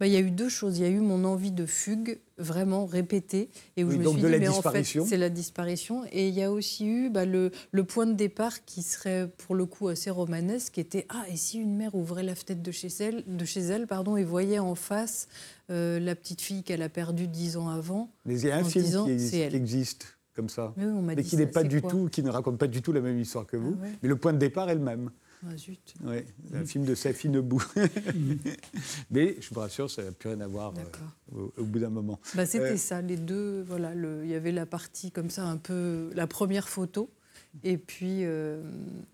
[0.00, 0.78] Bah, il y a eu deux choses.
[0.78, 4.20] Il y a eu mon envie de fugue, vraiment répétée, et où je me suis
[4.20, 6.04] de dit, la mais en fait, c'est la disparition.
[6.12, 9.54] Et il y a aussi eu bah, le, le, point de départ qui serait pour
[9.54, 12.70] le coup assez romanesque, qui était ah et si une mère ouvrait la fenêtre de
[12.70, 15.28] chez elle, de chez elle, pardon, et voyait en face
[15.70, 18.10] euh, la petite fille qu'elle a perdue dix ans avant.
[18.24, 21.82] Mais il y a un film qui, existe comme ça, mais, qui n'est pas du
[21.82, 23.76] tout, qui ne raconte pas du tout la même histoire que vous.
[23.82, 25.10] Ah mais le point de départ est le même.
[25.46, 25.94] Ah, zut.
[26.04, 26.16] Oui,
[26.52, 27.62] un film de Safi Nebou.
[29.10, 32.18] Mais je vous rassure, ça n'a plus rien à voir euh, au, bout d'un moment.
[32.34, 33.62] Bah, C'était euh, ça, les deux.
[33.62, 37.08] Voilà, il y avait la partie comme ça, un peu la première photo,
[37.62, 38.60] et puis, euh,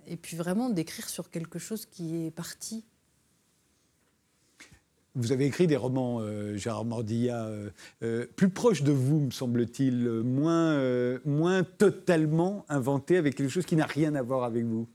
[0.07, 2.85] et puis vraiment d'écrire sur quelque chose qui est parti.
[5.15, 6.23] Vous avez écrit des romans,
[6.57, 7.49] Gérard Mordilla,
[8.35, 13.87] plus proches de vous, me semble-t-il, moins, moins totalement inventés, avec quelque chose qui n'a
[13.87, 14.89] rien à voir avec vous.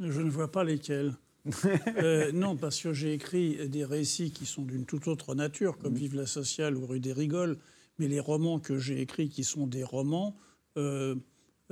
[0.00, 1.14] Je ne vois pas lesquels.
[1.98, 5.94] Euh, non, parce que j'ai écrit des récits qui sont d'une toute autre nature, comme
[5.94, 7.58] Vive la sociale ou Rue des Rigoles,
[7.98, 10.36] mais les romans que j'ai écrits qui sont des romans,
[10.76, 11.16] euh,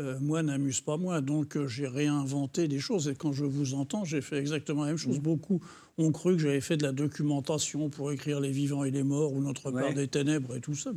[0.01, 1.21] euh, moi, n'amusent pas moi.
[1.21, 3.09] Donc j'ai réinventé des choses.
[3.09, 5.19] Et quand je vous entends, j'ai fait exactement la même chose.
[5.19, 5.61] Beaucoup
[5.99, 9.33] ont cru que j'avais fait de la documentation pour écrire Les vivants et les morts
[9.33, 10.93] ou Notre part des ténèbres et tout ça.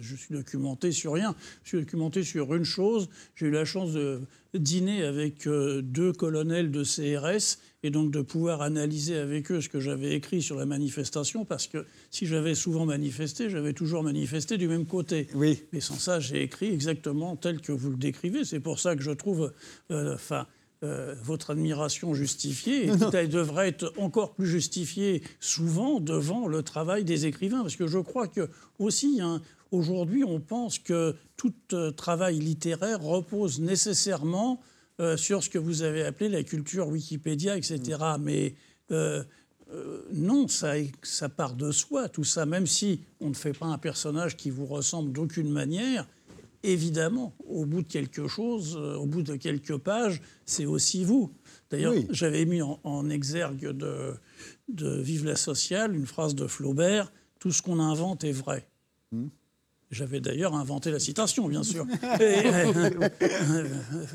[0.00, 1.34] Je, suis documenté sur rien.
[1.62, 3.08] Je suis documenté sur une chose.
[3.36, 4.20] J'ai eu la chance de
[4.54, 9.68] dîner avec euh, deux colonels de CRS et donc de pouvoir analyser avec eux ce
[9.68, 14.58] que j'avais écrit sur la manifestation parce que si j'avais souvent manifesté, j'avais toujours manifesté
[14.58, 15.28] du même côté.
[15.34, 15.62] Oui.
[15.72, 18.44] Mais sans ça, j'ai écrit exactement tel que vous le décrivez.
[18.44, 19.52] C'est pour ça que je trouve,
[19.90, 20.46] euh, enfin,
[20.84, 27.02] euh, votre admiration justifiée, et elle devrait être encore plus justifiée souvent devant le travail
[27.02, 31.90] des écrivains, parce que je crois que aussi hein, aujourd'hui on pense que tout euh,
[31.90, 34.60] travail littéraire repose nécessairement
[35.00, 37.98] euh, sur ce que vous avez appelé la culture Wikipédia, etc.
[38.18, 38.22] Mm.
[38.22, 38.54] Mais
[40.14, 43.76] non, ça, ça part de soi, tout ça, même si on ne fait pas un
[43.76, 46.06] personnage qui vous ressemble d'aucune manière
[46.62, 51.32] évidemment, au bout de quelque chose, euh, au bout de quelques pages, c'est aussi vous.
[51.70, 54.14] D'ailleurs, j'avais mis en, exergue de,
[54.68, 58.66] Vive la sociale une phrase de Flaubert Tout ce qu'on invente est vrai.
[59.12, 59.28] Hmm.
[59.90, 61.86] J'avais d'ailleurs inventé la citation, bien sûr.
[62.20, 63.64] Euh,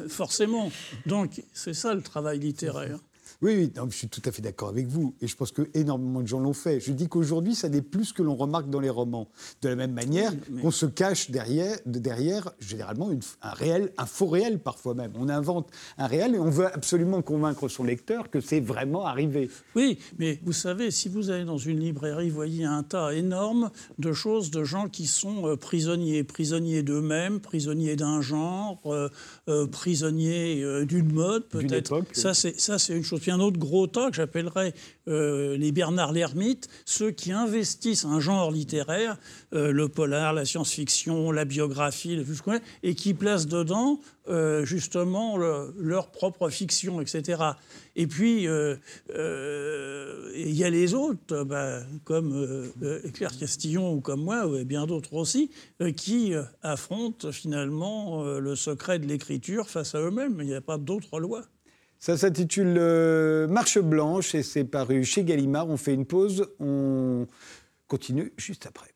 [0.07, 0.71] forcément.
[1.05, 2.99] Donc, c'est ça le travail littéraire.
[3.43, 5.13] Oui, oui je suis tout à fait d'accord avec vous.
[5.21, 6.79] Et je pense que énormément de gens l'ont fait.
[6.79, 9.27] Je dis qu'aujourd'hui, ça n'est plus ce que l'on remarque dans les romans.
[9.61, 14.59] De la même manière qu'on se cache derrière, derrière généralement, un réel, un faux réel
[14.59, 15.11] parfois même.
[15.15, 19.49] On invente un réel et on veut absolument convaincre son lecteur que c'est vraiment arrivé.
[19.75, 23.71] Oui, mais vous savez, si vous allez dans une librairie, vous voyez un tas énorme
[23.99, 29.09] de choses, de gens qui sont euh, prisonniers, prisonniers d'eux-mêmes, prisonniers d'un genre, euh,
[29.49, 32.03] euh, prisonniers d'une mode peut-être.
[32.13, 34.73] Ça, c'est une chose un autre gros tas que j'appellerais
[35.07, 39.17] euh, les Bernard Lermite, ceux qui investissent un genre littéraire,
[39.53, 44.63] euh, le polar, la science-fiction, la biographie, tout ce qu'on et qui placent dedans euh,
[44.63, 47.41] justement leur propre fiction, etc.
[47.95, 48.79] Et puis, il
[50.35, 52.71] y a les autres, bah, comme
[53.13, 55.49] Claire Castillon ou comme moi, et bien d'autres aussi,
[55.97, 60.37] qui affrontent finalement le secret de l'écriture face à eux-mêmes.
[60.39, 61.43] Il n'y a pas d'autre loi.
[62.03, 65.69] Ça s'intitule euh, Marche blanche et c'est paru chez Gallimard.
[65.69, 67.27] On fait une pause, on
[67.87, 68.92] continue juste après.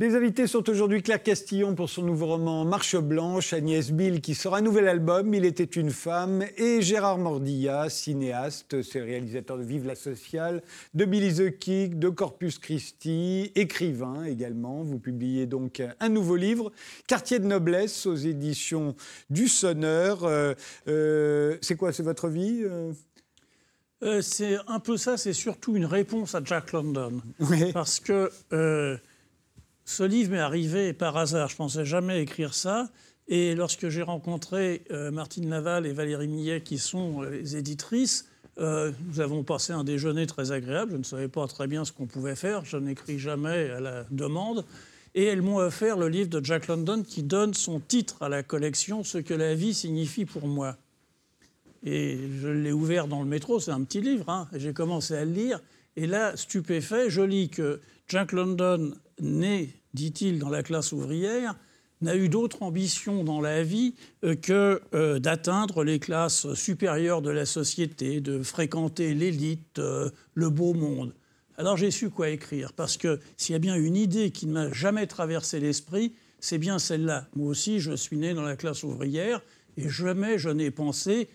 [0.00, 4.34] Les invités sont aujourd'hui Claire Castillon pour son nouveau roman Marche Blanche, Agnès Bill qui
[4.34, 9.62] sort un nouvel album, Il était une femme, et Gérard Mordilla, cinéaste, c'est réalisateur de
[9.62, 14.82] Vive la sociale, de Billy the Kick, de Corpus Christi, écrivain également.
[14.82, 16.72] Vous publiez donc un nouveau livre,
[17.06, 18.96] Quartier de noblesse, aux éditions
[19.30, 20.24] du Sonneur.
[20.24, 20.54] Euh,
[20.88, 22.92] euh, c'est quoi, c'est votre vie euh?
[24.22, 27.22] C'est un peu ça, c'est surtout une réponse à Jack London.
[27.38, 27.72] Oui.
[27.72, 28.28] Parce que
[29.84, 31.48] ce livre m'est arrivé par hasard.
[31.48, 32.88] Je pensais jamais écrire ça.
[33.28, 38.28] Et lorsque j'ai rencontré euh, Martine Laval et Valérie Millet, qui sont euh, les éditrices,
[38.58, 40.92] euh, nous avons passé un déjeuner très agréable.
[40.92, 42.64] Je ne savais pas très bien ce qu'on pouvait faire.
[42.64, 44.64] Je n'écris jamais à la demande.
[45.14, 48.42] Et elles m'ont offert le livre de Jack London qui donne son titre à la
[48.42, 50.76] collection, Ce que la vie signifie pour moi.
[51.84, 54.28] Et je l'ai ouvert dans le métro, c'est un petit livre.
[54.28, 54.48] Hein.
[54.54, 55.60] J'ai commencé à le lire.
[55.96, 61.54] Et là, stupéfait, je lis que Jack London né, dit-il, dans la classe ouvrière,
[62.00, 67.30] n'a eu d'autre ambition dans la vie euh, que euh, d'atteindre les classes supérieures de
[67.30, 71.14] la société, de fréquenter l'élite, euh, le beau monde.
[71.56, 74.52] Alors j'ai su quoi écrire, parce que s'il y a bien une idée qui ne
[74.52, 77.28] m'a jamais traversé l'esprit, c'est bien celle-là.
[77.36, 79.40] Moi aussi, je suis né dans la classe ouvrière,
[79.76, 81.28] et jamais je n'ai pensé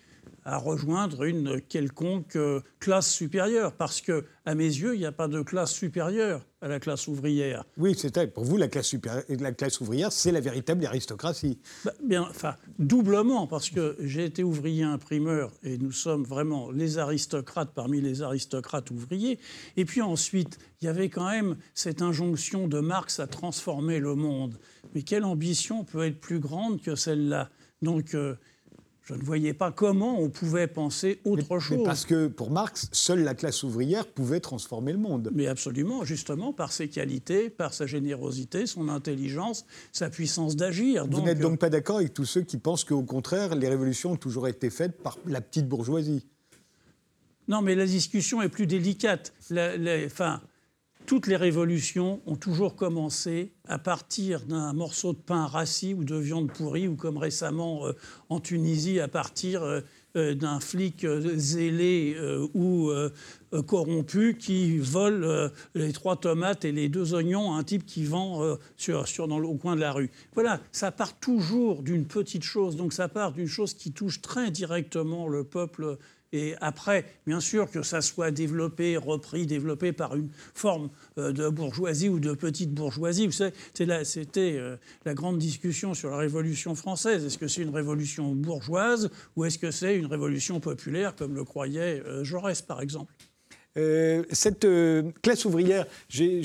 [0.44, 5.12] à rejoindre une quelconque euh, classe supérieure, parce que, à mes yeux, il n'y a
[5.12, 7.64] pas de classe supérieure à la classe ouvrière.
[7.78, 11.58] Oui, c'est pour vous la classe, supérieure, la classe ouvrière, c'est la véritable aristocratie.
[11.84, 16.98] Bah, bien, enfin, doublement, parce que j'ai été ouvrier imprimeur et nous sommes vraiment les
[16.98, 19.38] aristocrates parmi les aristocrates ouvriers.
[19.76, 24.14] Et puis ensuite, il y avait quand même cette injonction de Marx à transformer le
[24.14, 24.58] monde.
[24.94, 27.50] Mais quelle ambition peut être plus grande que celle-là?
[27.82, 28.34] Donc euh,
[29.10, 31.82] je ne voyais pas comment on pouvait penser autre chose.
[31.84, 35.30] parce que pour Marx, seule la classe ouvrière pouvait transformer le monde.
[35.34, 41.06] Mais absolument, justement, par ses qualités, par sa générosité, son intelligence, sa puissance d'agir.
[41.10, 44.16] Vous n'êtes donc pas d'accord avec tous ceux qui pensent qu'au contraire, les révolutions ont
[44.16, 46.24] toujours été faites par la petite bourgeoisie?
[47.48, 49.32] Non, mais la discussion est plus délicate.
[50.06, 50.40] enfin,
[51.10, 56.14] toutes les révolutions ont toujours commencé à partir d'un morceau de pain rassis ou de
[56.14, 57.94] viande pourrie, ou comme récemment euh,
[58.28, 59.80] en Tunisie, à partir euh,
[60.16, 62.16] euh, d'un flic zélé
[62.54, 62.92] ou
[63.66, 68.56] corrompu qui vole les trois tomates et les deux oignons à un type qui vend
[68.76, 70.12] sur, au coin de la rue.
[70.34, 74.52] Voilà, ça part toujours d'une petite chose, donc ça part d'une chose qui touche très
[74.52, 75.98] directement le peuple
[76.32, 81.48] et après, bien sûr, que ça soit développé, repris, développé par une forme euh, de
[81.48, 83.26] bourgeoisie ou de petite bourgeoisie.
[83.26, 83.52] Vous savez,
[84.04, 87.24] c'était euh, la grande discussion sur la Révolution française.
[87.24, 91.44] Est-ce que c'est une révolution bourgeoise ou est-ce que c'est une révolution populaire, comme le
[91.44, 93.12] croyait euh, Jaurès, par exemple?
[93.76, 96.42] Euh, cette euh, classe ouvrière, j'ai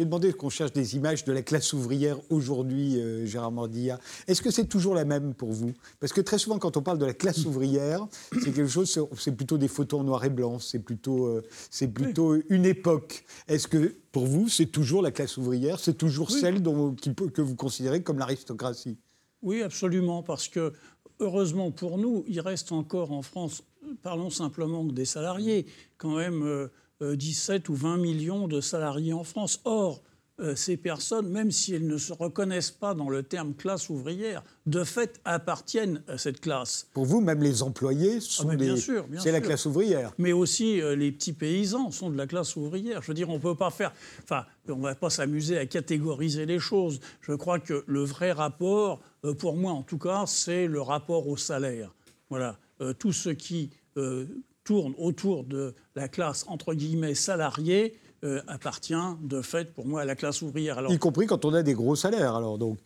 [0.00, 3.98] demandé qu'on cherche des images de la classe ouvrière aujourd'hui, euh, Gérard Mordilla.
[4.28, 5.72] Est-ce que c'est toujours la même pour vous?
[6.00, 9.36] Parce que très souvent, quand on parle de la classe ouvrière, c'est quelque chose, c'est
[9.36, 13.24] plutôt des photos en noir et blanc, c'est plutôt, c'est plutôt une époque.
[13.48, 15.80] Est-ce que pour vous, c'est toujours la classe ouvrière?
[15.80, 18.98] C'est toujours celle dont, que vous considérez comme l'aristocratie?
[19.42, 20.74] Oui, absolument, parce que
[21.20, 23.62] heureusement pour nous, il reste encore en France
[24.02, 25.66] parlons simplement des salariés,
[25.98, 26.68] quand même
[27.00, 29.60] 17 euh, euh, ou 20 millions de salariés en France.
[29.64, 30.02] Or,
[30.40, 34.42] euh, ces personnes, même si elles ne se reconnaissent pas dans le terme classe ouvrière,
[34.64, 36.88] de fait appartiennent à cette classe.
[36.94, 38.80] Pour vous, même les employés sont Ah, bien des...
[38.80, 40.14] sûr, bien C'est la classe ouvrière.
[40.16, 43.02] Mais aussi euh, les petits paysans sont de la classe ouvrière.
[43.02, 43.92] Je veux dire, on ne peut pas faire.
[44.22, 47.00] Enfin, on ne va pas s'amuser à catégoriser les choses.
[47.20, 49.00] Je crois que le vrai rapport,
[49.38, 51.94] pour moi en tout cas, c'est le rapport au salaire.
[52.28, 52.58] Voilà.
[52.80, 54.26] Euh, tout ce qui euh,
[54.64, 60.04] tourne autour de la classe, entre guillemets, salariée, euh, appartient de fait pour moi à
[60.04, 60.78] la classe ouvrière.
[60.78, 62.78] Alors, Y compris quand on a des gros salaires, alors donc.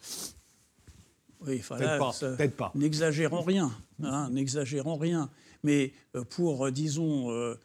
[1.46, 2.72] Oui, Peut-être pas.
[2.74, 3.70] N'exagérons rien,
[4.02, 5.28] hein, n'exagérons rien.
[5.62, 7.58] Mais euh, pour, euh, disons, euh,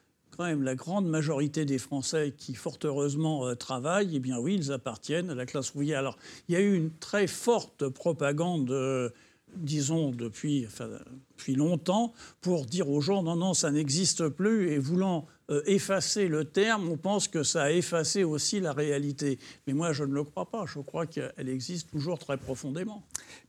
[0.46, 4.72] même la grande majorité des Français qui, fort heureusement, euh, travaillent, eh bien oui, ils
[4.72, 6.00] appartiennent à la classe ouvrière.
[6.00, 9.10] Alors, il y a eu une très forte propagande, euh,
[9.56, 10.90] disons, depuis, enfin,
[11.38, 16.28] depuis longtemps, pour dire aux gens, non, non, ça n'existe plus, et voulant euh, effacer
[16.28, 19.40] le terme, on pense que ça a effacé aussi la réalité.
[19.68, 20.66] Mais moi, je ne le crois pas.
[20.68, 23.04] Je crois qu'elle existe toujours très profondément.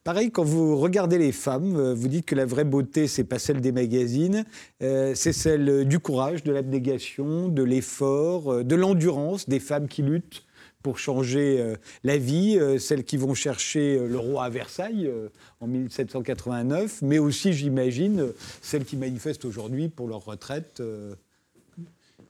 [0.04, 3.38] Pareil, quand vous regardez les femmes, euh, vous dites que la vraie beauté, c'est pas
[3.38, 4.44] celle des magazines,
[4.82, 9.88] euh, c'est celle euh, du courage, de l'abnégation, de l'effort, euh, de l'endurance des femmes
[9.88, 10.44] qui luttent
[10.82, 15.06] pour changer euh, la vie, euh, celles qui vont chercher euh, le roi à Versailles
[15.06, 15.28] euh,
[15.60, 20.82] en 1789, mais aussi, j'imagine, euh, celles qui manifestent aujourd'hui pour leur retraite.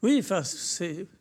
[0.03, 0.43] Oui, enfin,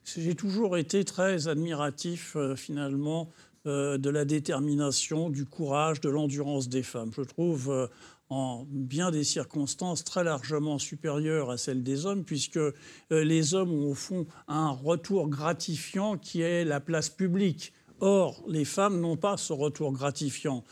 [0.06, 3.30] j'ai toujours été très admiratif, euh, finalement,
[3.68, 7.12] euh, de la détermination, du courage, de l'endurance des femmes.
[7.14, 7.88] Je trouve, euh,
[8.30, 12.60] en bien des circonstances, très largement supérieure à celle des hommes, puisque
[13.10, 17.74] les hommes ont, au fond, un retour gratifiant qui est la place publique.
[18.00, 20.64] Or, les femmes n'ont pas ce retour gratifiant.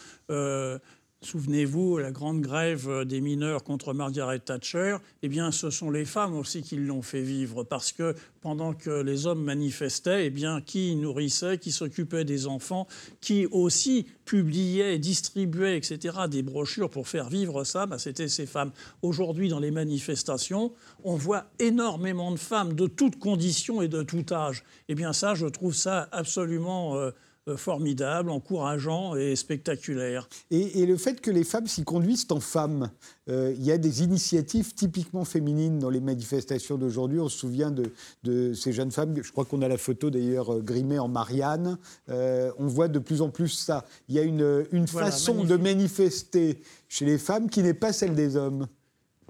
[1.24, 6.36] Souvenez-vous, la grande grève des mineurs contre Margaret Thatcher, eh bien, ce sont les femmes
[6.36, 10.96] aussi qui l'ont fait vivre, parce que pendant que les hommes manifestaient, eh bien, qui
[10.96, 12.88] nourrissait, qui s'occupait des enfants,
[13.20, 18.72] qui aussi publiait, distribuait, etc., des brochures pour faire vivre ça, ben, c'était ces femmes.
[19.02, 20.72] Aujourd'hui, dans les manifestations,
[21.04, 24.64] on voit énormément de femmes de toutes conditions et de tout âge.
[24.88, 27.12] Eh bien, ça, je trouve ça absolument euh, euh,
[27.56, 30.28] formidable, encourageant et spectaculaire.
[30.52, 32.92] Et, et le fait que les femmes s'y conduisent en femmes,
[33.30, 37.20] euh, il y a des initiatives typiquement féminines dans les manifestations d'aujourd'hui.
[37.20, 37.92] On se souvient de,
[38.24, 41.78] de ces jeunes femmes, je crois qu'on a la photo d'ailleurs euh, grimée en Marianne.
[42.10, 43.86] Euh, on voit de plus en plus ça.
[44.10, 47.94] Il y a une, une Voilà, façon de manifester chez les femmes qui n'est pas
[47.94, 48.68] celle des hommes.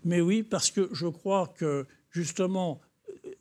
[0.03, 3.31] Mais oui, parce que je crois que justement, euh,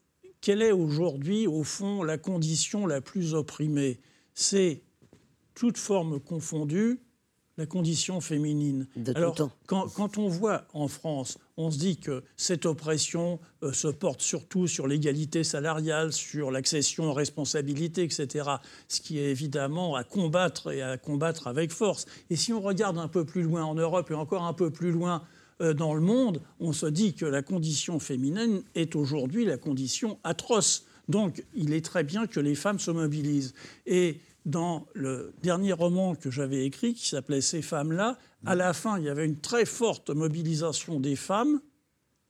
[0.40, 4.00] quelle est aujourd'hui, au fond, la condition la plus opprimée
[4.36, 4.82] C'est,
[5.54, 7.00] toute forme confondue,
[7.56, 8.86] la condition féminine.
[8.96, 9.50] De tout Alors, temps.
[9.66, 14.20] Quand, quand on voit en France, on se dit que cette oppression euh, se porte
[14.20, 18.50] surtout sur l'égalité salariale, sur l'accession aux responsabilités, etc.
[18.88, 22.04] Ce qui est évidemment à combattre et à combattre avec force.
[22.28, 24.92] Et si on regarde un peu plus loin en Europe et encore un peu plus
[24.92, 25.22] loin
[25.62, 30.18] euh, dans le monde, on se dit que la condition féminine est aujourd'hui la condition
[30.24, 30.84] atroce.
[31.08, 33.54] Donc il est très bien que les femmes se mobilisent.
[33.86, 38.16] Et dans le dernier roman que j'avais écrit, qui s'appelait Ces femmes-là,
[38.46, 41.60] à la fin, il y avait une très forte mobilisation des femmes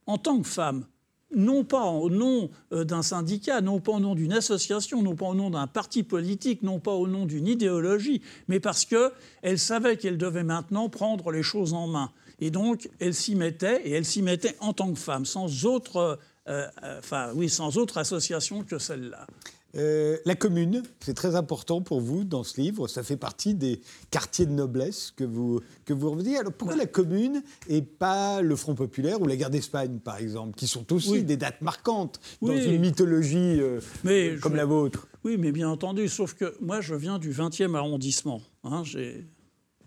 [0.06, 0.86] en tant que femmes.
[1.34, 5.26] Non pas au nom euh, d'un syndicat, non pas au nom d'une association, non pas
[5.26, 9.96] au nom d'un parti politique, non pas au nom d'une idéologie, mais parce qu'elles savaient
[9.96, 12.12] qu'elles devaient maintenant prendre les choses en main.
[12.38, 16.18] Et donc, elles s'y mettaient, et elles s'y mettaient en tant que femmes, sans autre,
[16.48, 19.26] euh, euh, enfin, oui, sans autre association que celle-là.
[19.74, 22.88] Euh, la commune, c'est très important pour vous dans ce livre.
[22.88, 26.38] Ça fait partie des quartiers de noblesse que vous, que vous revenez.
[26.38, 30.54] Alors pourquoi la commune et pas le Front populaire ou la guerre d'Espagne, par exemple,
[30.56, 31.24] qui sont aussi Oui.
[31.24, 35.08] des dates marquantes dans une mythologie euh, Mais comme je- la vôtre?
[35.24, 38.40] Oui, mais bien entendu, sauf que moi, je viens du 20e arrondissement.
[38.64, 39.26] hein, j'ai-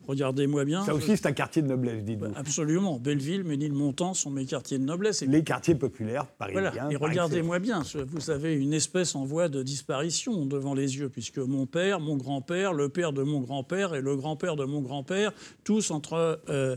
[0.10, 0.84] Regardez-moi bien.
[0.86, 2.34] Ça aussi, c'est un quartier de noblesse, dites-vous.
[2.36, 2.98] Absolument.
[2.98, 5.22] Belleville, Ménilmontant sont mes quartiers de noblesse.
[5.22, 6.72] Et Les quartiers populaires parisiens.
[6.72, 6.92] Voilà.
[6.92, 11.38] Et regardez-moi bien, vous avez une espèce en voie de disparition devant les yeux, puisque
[11.38, 15.32] mon père, mon grand-père, le père de mon grand-père et le grand-père de mon grand-père,
[15.64, 16.76] tous entre euh,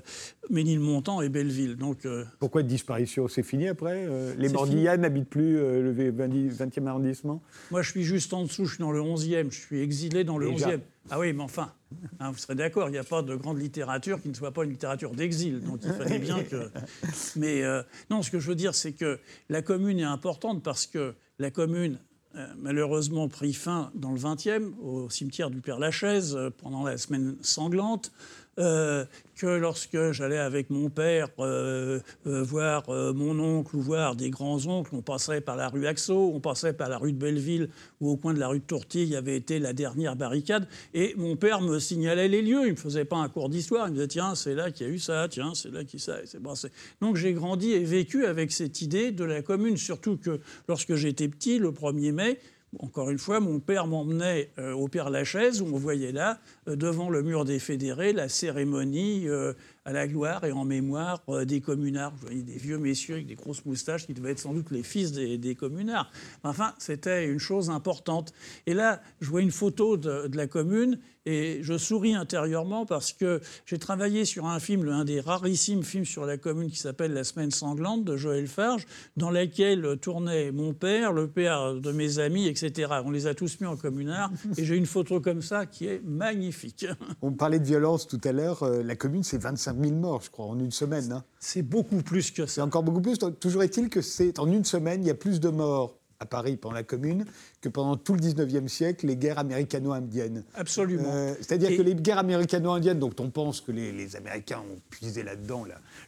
[0.51, 1.77] Ménilmontant et Belleville.
[1.77, 3.29] Donc, euh, Pourquoi disparition?
[3.29, 6.29] C'est fini après Euh, Les C'est Mordillas n'habitent plus euh, le 20
[6.69, 7.43] 20e arrondissement?
[7.71, 10.37] Moi, je suis juste en dessous, je suis dans le 11e, je suis exilé dans
[10.37, 10.73] le Déjà.
[10.77, 10.81] 11e.
[11.11, 11.73] Ah oui, mais enfin,
[12.21, 14.65] hein, vous serez d'accord, il n'y a pas de grande littérature qui ne soit pas
[14.65, 15.61] une littérature d'exil.
[15.61, 16.71] Donc il fallait bien que.
[17.37, 20.87] Mais euh, non, ce que je veux dire, c'est que la commune est importante parce
[20.87, 21.99] que la commune,
[22.37, 26.97] euh, malheureusement, pris fin dans le 20e, au cimetière du Père Lachaise, euh, pendant la
[26.97, 28.13] semaine sanglante.
[28.59, 34.29] Euh, que lorsque j'allais avec mon père euh, euh, voir mon oncle ou voir des
[34.31, 38.11] grands-oncles, on passait par la rue Axo, on passait par la rue de Belleville ou
[38.11, 40.69] au coin de la rue de Tourtille avait été la dernière barricade.
[40.93, 43.89] Et mon père me signalait les lieux, il ne me faisait pas un cours d'histoire,
[43.89, 45.99] il me disait tiens, c'est là qu'il y a eu ça, tiens, c'est là qu'il
[45.99, 46.19] ça.
[46.41, 46.53] Bon,
[47.01, 51.29] Donc j'ai grandi et vécu avec cette idée de la commune, surtout que lorsque j'étais
[51.29, 52.39] petit, le 1er mai,
[52.79, 56.77] encore une fois, mon père m'emmenait euh, au Père Lachaise, où on voyait là, euh,
[56.77, 59.53] devant le mur des fédérés, la cérémonie euh,
[59.85, 62.13] à la gloire et en mémoire des communards.
[62.13, 64.85] Vous voyez des vieux messieurs avec des grosses moustaches qui devaient être sans doute les
[64.85, 66.11] fils des, communards.
[66.45, 68.33] Enfin, c'était une chose importante.
[68.67, 73.41] Et là, je vois une photo de la commune et je souris intérieurement parce que
[73.67, 77.25] j'ai travaillé sur un film, l'un des rarissimes films sur la commune qui s'appelle La
[77.25, 82.47] semaine sanglante de Joël Farge, dans lequel tournait mon père, le père de mes amis,
[82.47, 82.93] etc.
[83.05, 86.03] On les a tous mis en communard et j'ai une photo comme ça qui est
[86.05, 86.87] magnifique.
[87.21, 88.63] On parlait de violence tout à l'heure.
[88.63, 91.13] Euh, la commune, c'est 25 000 morts, je crois, en une semaine.
[91.13, 91.25] Hein.
[91.39, 92.55] C'est beaucoup plus que ça.
[92.55, 93.19] C'est encore beaucoup plus.
[93.41, 96.57] Toujours est-il que c'est en une semaine, il y a plus de morts à Paris
[96.57, 97.27] pendant la Commune
[97.61, 100.45] que pendant tout le 19e siècle, les guerres américano-indiennes.
[100.55, 101.09] Absolument.
[101.09, 105.65] Euh, c'est-à-dire que les guerres américano-indiennes, dont on pense que les, Américains ont puisé là-dedans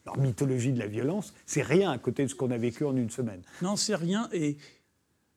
[0.06, 2.96] leur mythologie de la violence, c'est rien à côté de ce qu'on a vécu en
[2.96, 3.40] une semaine.
[3.62, 4.28] Non, c'est rien.
[4.32, 4.56] Et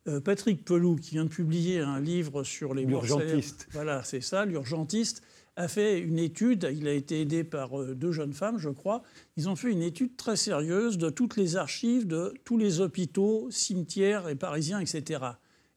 [0.08, 3.68] euh, Patrick Pelou, qui vient de publier un livre sur les L'urgentiste.
[3.72, 5.24] Voilà, c'est ça, l'urgentiste
[5.58, 9.02] a fait une étude, il a été aidé par euh, deux jeunes femmes, je crois,
[9.38, 13.50] ils ont fait une étude très sérieuse de toutes les archives de tous les hôpitaux,
[13.50, 15.26] cimetières et parisiens, etc.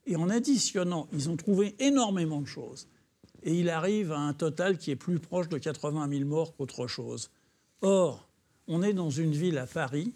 [0.07, 2.89] Et en additionnant, ils ont trouvé énormément de choses.
[3.43, 6.87] Et il arrive à un total qui est plus proche de 80 000 morts qu'autre
[6.87, 7.31] chose.
[7.81, 8.29] Or,
[8.69, 10.13] on est dans une ville à Paris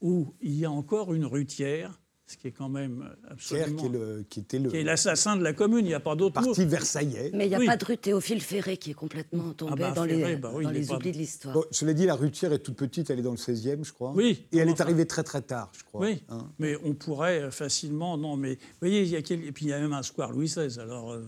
[0.00, 3.80] où il y a encore une rutière ce qui est quand même absolument...
[3.80, 4.70] Qui, est le, qui était le...
[4.70, 7.30] Qui est l'assassin de la commune, il n'y a pas d'autre Parti versaillais.
[7.32, 9.90] Mais il n'y a pas de rue Théophile Ferré qui est complètement tombé ah bah,
[9.92, 11.54] dans, les, bah dans les oublis de l'histoire.
[11.54, 14.12] Bon, cela dit, la rutière est toute petite, elle est dans le 16e, je crois.
[14.14, 14.46] Oui.
[14.52, 16.02] Et elle est arrivée très très tard, je crois.
[16.02, 16.50] Oui, hein.
[16.58, 18.18] mais on pourrait facilement...
[18.18, 19.42] Non, mais vous voyez, il y a quel...
[19.44, 21.24] Et puis il y a même un square Louis XVI, alors euh,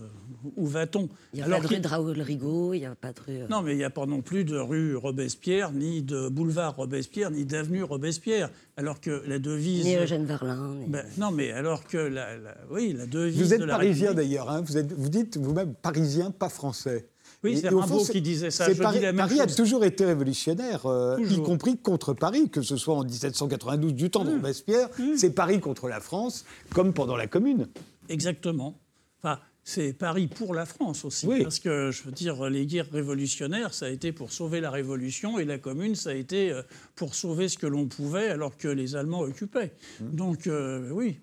[0.55, 1.09] où va-t-on?
[1.33, 3.41] Il n'y a pas de rue de Raoul Rigaud, il n'y a pas de rue...
[3.41, 6.75] Euh, non, mais il n'y a pas non plus de rue Robespierre, ni de boulevard
[6.75, 8.51] Robespierre, ni d'avenue Robespierre,
[8.81, 9.85] alors que la devise...
[9.85, 10.75] Ni Eugène Verlin.
[10.87, 12.29] Ben, non, mais alors que la,
[12.71, 13.39] oui, la devise.
[13.39, 17.07] Vous êtes de la parisien d'ailleurs, hein vous, êtes, vous dites vous-même parisien, pas français.
[17.43, 18.71] Oui, c'est Rimbaud qui disait ça.
[18.71, 22.49] Je Paris, dis la même Paris a toujours été révolutionnaire, euh, y compris contre Paris,
[22.49, 24.35] que ce soit en 1792 du temps de mmh.
[24.35, 25.03] Robespierre, mmh.
[25.15, 27.67] c'est Paris contre la France, comme pendant la Commune.
[28.09, 28.79] Exactement.
[29.19, 29.39] Enfin,
[29.71, 31.27] c'est Paris pour la France aussi.
[31.41, 35.39] Parce que, je veux dire, les guerres révolutionnaires, ça a été pour sauver la Révolution
[35.39, 36.61] et la Commune, ça a été euh,
[36.95, 39.71] pour sauver ce que l'on pouvait alors que les Allemands occupaient.
[40.01, 40.09] Mmh.
[40.11, 41.19] Donc, euh, oui,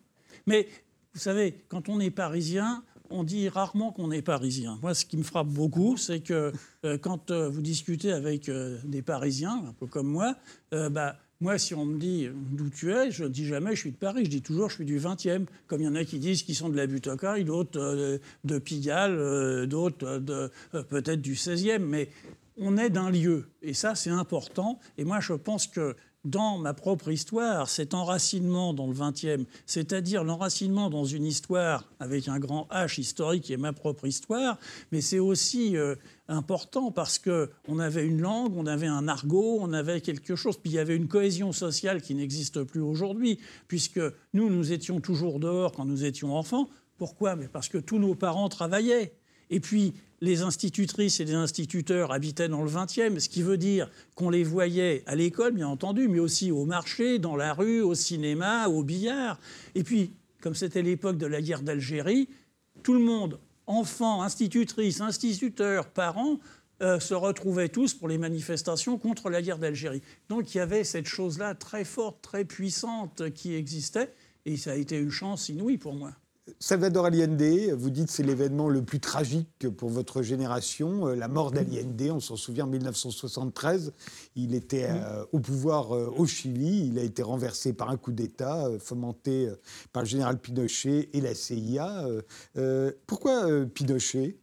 [0.46, 0.66] mais
[1.12, 4.78] vous savez, quand on est parisien, on dit rarement qu'on est parisien.
[4.80, 6.52] Moi, ce qui me frappe beaucoup, c'est que
[6.84, 8.50] euh, quand euh, vous discutez avec
[8.84, 10.36] des Parisiens, un peu comme moi,
[10.72, 13.92] bah, moi, si on me dit d'où tu es, je ne dis jamais je suis
[13.92, 15.46] de Paris, je dis toujours je suis du 20e.
[15.66, 17.08] Comme il y en a qui disent qu'ils sont de la butte
[17.44, 20.20] d'autres de Pigalle, d'autres
[20.88, 21.78] peut-être du 16e.
[21.78, 22.08] Mais
[22.58, 23.48] on est d'un lieu.
[23.62, 24.80] Et ça, c'est important.
[24.96, 30.24] Et moi, je pense que dans ma propre histoire, cet enracinement dans le XXe, c'est-à-dire
[30.24, 34.58] l'enracinement dans une histoire avec un grand H historique qui est ma propre histoire,
[34.90, 35.94] mais c'est aussi euh,
[36.28, 40.56] important parce que on avait une langue, on avait un argot, on avait quelque chose,
[40.58, 44.00] puis il y avait une cohésion sociale qui n'existe plus aujourd'hui, puisque
[44.34, 46.68] nous, nous étions toujours dehors quand nous étions enfants.
[46.98, 47.36] Pourquoi?
[47.36, 49.14] Mais parce que tous nos parents travaillaient.
[49.50, 53.88] Et puis, les institutrices et les instituteurs habitaient dans le 20e, ce qui veut dire
[54.14, 57.94] qu'on les voyait à l'école, bien entendu, mais aussi au marché, dans la rue, au
[57.94, 59.38] cinéma, au billard.
[59.74, 62.28] Et puis, comme c'était l'époque de la guerre d'Algérie,
[62.82, 63.38] tout le monde,
[63.68, 66.40] enfants, institutrices, instituteurs, parents,
[66.80, 70.02] euh, se retrouvaient tous pour les manifestations contre la guerre d'Algérie.
[70.28, 74.12] Donc il y avait cette chose-là très forte, très puissante qui existait,
[74.46, 76.12] et ça a été une chance inouïe pour moi.
[76.60, 81.50] Salvador Allende, vous dites c'est l'événement le plus tragique pour votre génération, euh, la mort
[81.50, 83.92] d'Allende, on s'en souvient en 1973,
[84.36, 88.12] il était euh, au pouvoir euh, au Chili, il a été renversé par un coup
[88.12, 89.48] d'État fomenté
[89.92, 92.06] par le général Pinochet et la CIA.
[93.06, 94.36] pourquoi Pinochet?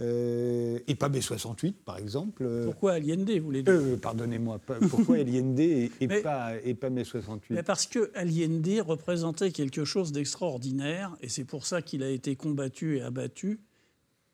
[0.00, 2.42] Euh, et pas B68, par exemple.
[2.42, 5.90] Euh, pourquoi Allende, vous voulez dire euh, Pardonnez-moi, pourquoi Allende et,
[6.22, 11.44] pas, et pas mai 68 mais Parce que Allende représentait quelque chose d'extraordinaire, et c'est
[11.44, 13.60] pour ça qu'il a été combattu et abattu.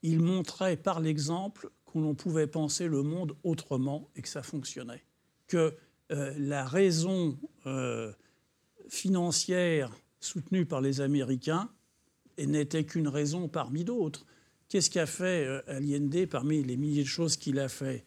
[0.02, 5.02] Il montrait par l'exemple que l'on pouvait penser le monde autrement et que ça fonctionnait.
[5.48, 5.74] Que
[6.10, 7.36] la raison
[8.88, 9.90] financière
[10.20, 11.68] soutenue par les Américains
[12.38, 14.26] n'était qu'une raison parmi d'autres
[14.68, 18.04] Qu'est-ce qu'a fait euh, Allende parmi les milliers de choses qu'il a fait?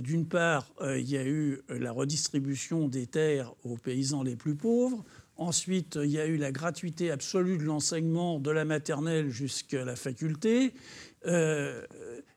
[0.00, 5.04] D'une part, il y a eu la redistribution des terres aux paysans les plus pauvres.
[5.36, 9.96] Ensuite, il y a eu la gratuité absolue de l'enseignement de la maternelle jusqu'à la
[9.96, 10.72] faculté.
[11.26, 11.84] Euh,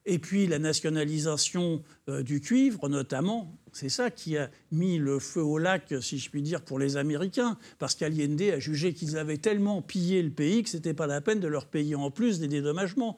[0.05, 5.41] et puis la nationalisation euh, du cuivre, notamment, c'est ça qui a mis le feu
[5.41, 9.37] au lac, si je puis dire, pour les Américains, parce qu'Allende a jugé qu'ils avaient
[9.37, 12.39] tellement pillé le pays que ce n'était pas la peine de leur payer en plus
[12.39, 13.17] des dédommagements.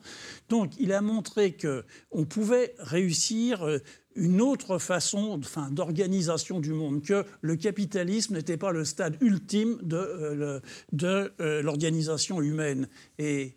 [0.49, 3.79] Donc il a montré qu'on pouvait réussir euh,
[4.15, 9.77] une autre façon enfin, d'organisation du monde, que le capitalisme n'était pas le stade ultime
[9.83, 10.61] de,
[11.03, 12.87] euh, l'organisation humaine.
[13.19, 13.55] Et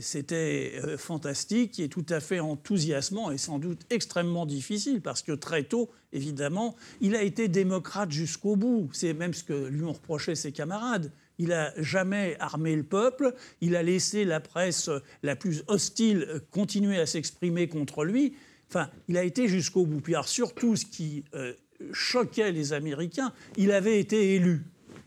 [0.00, 5.62] c'était fantastique et tout à fait enthousiasmant et sans doute extrêmement difficile parce que très
[5.62, 8.90] tôt, évidemment, il a été démocrate jusqu'au bout.
[8.92, 11.12] C'est même ce que lui ont reproché ses camarades.
[11.38, 14.90] Il n'a jamais armé le peuple, il a laissé la presse
[15.22, 18.34] la plus hostile continuer à s'exprimer contre lui.
[18.68, 20.00] Enfin, il a été jusqu'au bout.
[20.00, 21.54] Puis alors, surtout, ce qui euh,
[21.92, 24.64] choquait les Américains, il avait été élu.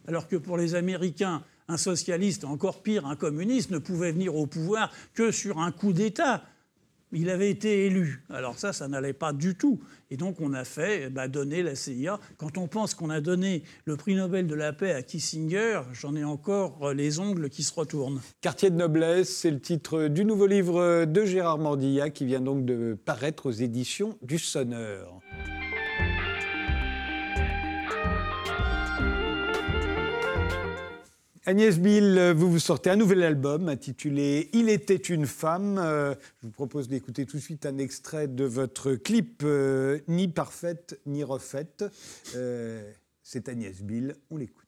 [0.07, 4.47] Alors que pour les Américains, un socialiste, encore pire, un communiste, ne pouvait venir au
[4.47, 6.43] pouvoir que sur un coup d'État
[7.13, 8.23] il avait été élu.
[8.29, 9.79] Alors ça, ça n'allait pas du tout.
[10.09, 12.19] Et donc on a fait bah, donner la CIA.
[12.37, 16.15] Quand on pense qu'on a donné le prix Nobel de la paix à Kissinger, j'en
[16.15, 18.21] ai encore euh, les ongles qui se retournent.
[18.41, 22.65] Quartier de noblesse, c'est le titre du nouveau livre de Gérard Mordilla qui vient donc
[22.65, 25.19] de paraître aux éditions du Sonneur.
[31.45, 35.77] Agnès Bill, vous vous sortez un nouvel album intitulé Il était une femme.
[35.77, 40.29] Euh, je vous propose d'écouter tout de suite un extrait de votre clip euh, Ni
[40.29, 41.83] parfaite ni refaite.
[42.37, 42.89] Euh,
[43.23, 44.62] c'est Agnès Bill, on l'écoute.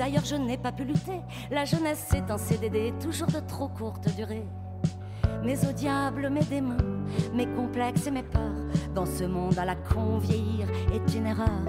[0.00, 1.20] D'ailleurs je n'ai pas pu lutter.
[1.50, 4.46] La jeunesse c'est un CDD, toujours de trop courte durée.
[5.44, 9.74] Mais au diable, mes démons, mes complexes et mes peurs, dans ce monde à la
[9.74, 11.66] con, vieillir est une erreur.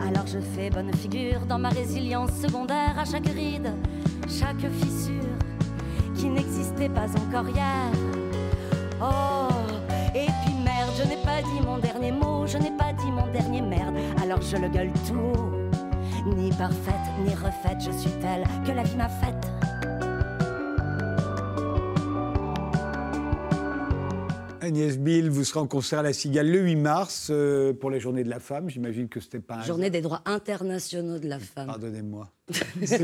[0.00, 3.72] Alors je fais bonne figure dans ma résilience secondaire à chaque ride,
[4.28, 5.36] chaque fissure
[6.14, 7.90] qui n'existait pas encore hier.
[9.02, 9.48] Oh,
[10.98, 14.42] je n'ai pas dit mon dernier mot, je n'ai pas dit mon dernier merde alors
[14.42, 15.32] je le gueule tout.
[16.36, 19.47] Ni parfaite, ni refaite, je suis telle que la vie m'a faite.
[24.68, 27.98] Agnès Bill, vous serez en concert à la Cigale le 8 mars euh, pour la
[27.98, 28.68] Journée de la Femme.
[28.68, 31.68] J'imagine que c'était pas un Journée des droits internationaux de la femme.
[31.68, 32.30] Pardonnez-moi.
[32.84, 33.02] C'est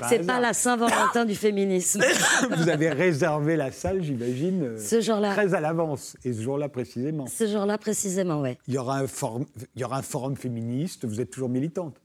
[0.00, 2.02] pas, pas, la Saint-Valentin du féminisme.
[2.56, 5.32] vous avez réservé la salle, j'imagine, euh, ce jour-là.
[5.32, 6.16] très à l'avance.
[6.24, 7.28] Et ce jour-là précisément.
[7.28, 8.58] Ce jour-là précisément, oui.
[8.66, 9.46] Il y aura un forum,
[9.76, 11.04] il y aura un forum féministe.
[11.04, 12.00] Vous êtes toujours militante.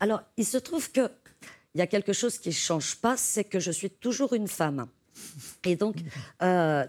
[0.00, 1.10] Alors, il se trouve que
[1.74, 4.48] il y a quelque chose qui ne change pas, c'est que je suis toujours une
[4.48, 4.86] femme.
[5.64, 5.96] Et donc,
[6.42, 6.86] euh,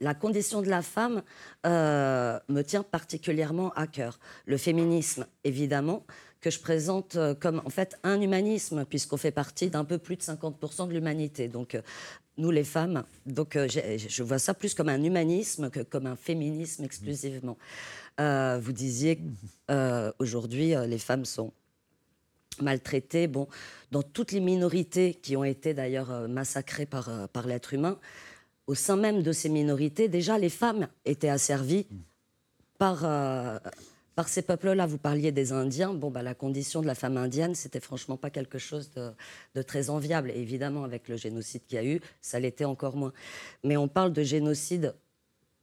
[0.00, 1.22] la condition de la femme
[1.66, 4.18] euh, me tient particulièrement à cœur.
[4.46, 6.04] Le féminisme, évidemment,
[6.40, 10.16] que je présente euh, comme en fait un humanisme, puisqu'on fait partie d'un peu plus
[10.16, 11.48] de 50% de l'humanité.
[11.48, 11.82] Donc, euh,
[12.36, 16.84] nous les femmes, donc je vois ça plus comme un humanisme que comme un féminisme
[16.84, 17.58] exclusivement.
[18.16, 19.20] vous disiez
[20.20, 21.52] aujourd'hui, les femmes sont
[22.60, 23.26] maltraitées.
[23.26, 23.48] Bon,
[23.90, 27.98] dans toutes les minorités qui ont été d'ailleurs massacrées par, par l'être humain,
[28.68, 31.86] au sein même de ces minorités, déjà les femmes étaient asservies
[32.76, 33.58] par, euh,
[34.14, 34.86] par ces peuples-là.
[34.86, 35.94] Vous parliez des Indiens.
[35.94, 38.90] Bon, bah, la condition de la femme indienne, c'était franchement pas quelque chose
[39.54, 40.30] de, très enviable.
[40.30, 43.14] évidemment, avec le génocide qu'il y a eu, ça l'était encore moins.
[43.64, 44.94] Mais on parle de génocide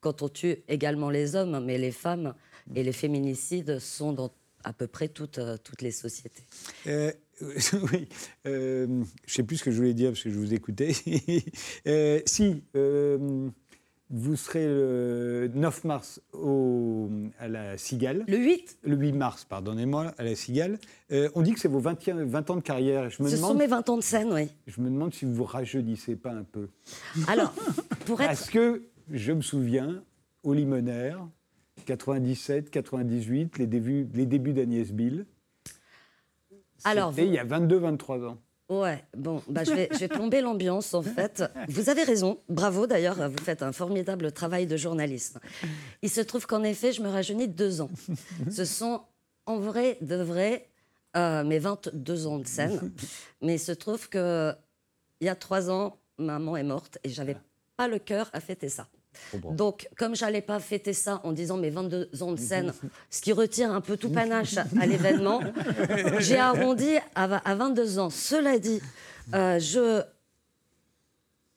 [0.01, 2.33] quand on tue également les hommes, mais les femmes
[2.73, 4.31] et les féminicides sont dans
[4.63, 6.43] à peu près toutes, euh, toutes les sociétés.
[6.87, 7.11] Euh,
[7.41, 8.07] oui,
[8.47, 10.93] euh, je ne sais plus ce que je voulais dire parce que je vous écoutais.
[12.25, 12.63] si,
[14.11, 17.09] vous serez le 9 mars au,
[17.39, 18.23] à la Cigale.
[18.27, 20.77] Le 8 Le 8 mars, pardonnez-moi, à la Cigale.
[21.11, 23.09] on dit que c'est vos 20, 20, ans de carrière.
[23.09, 24.47] Je me Ce sont mes 20 ans de scène, oui.
[24.67, 26.69] Je me demande si vous vous rajeunissez pas un peu.
[27.27, 27.53] Alors,
[28.05, 28.27] pour être...
[28.27, 30.03] Parce que je me souviens,
[30.43, 31.27] au Limonaire,
[31.85, 35.25] 97, 98, les débuts, les débuts d'Agnès Bill.
[36.85, 38.37] Alors, il y a 22, 23 ans.
[38.67, 41.43] Ouais, bon, bah, je, vais, je vais plomber l'ambiance en fait.
[41.67, 45.37] Vous avez raison, bravo d'ailleurs, vous faites un formidable travail de journaliste.
[46.01, 47.91] Il se trouve qu'en effet, je me rajeunis de deux ans.
[48.49, 49.01] Ce sont
[49.45, 50.67] en vrai, de vrai,
[51.15, 52.91] euh, mes 22 ans de scène.
[53.41, 54.53] Mais il se trouve que
[55.21, 57.37] il y a trois ans, maman est morte et j'avais
[57.77, 58.87] pas le cœur à fêter ça.
[59.51, 62.73] Donc, comme j'allais pas fêter ça en disant mes 22 ans de scène,
[63.09, 65.41] ce qui retire un peu tout panache à l'événement,
[66.19, 68.09] j'ai arrondi à, 22 ans.
[68.09, 68.81] Cela dit,
[69.33, 70.03] euh, je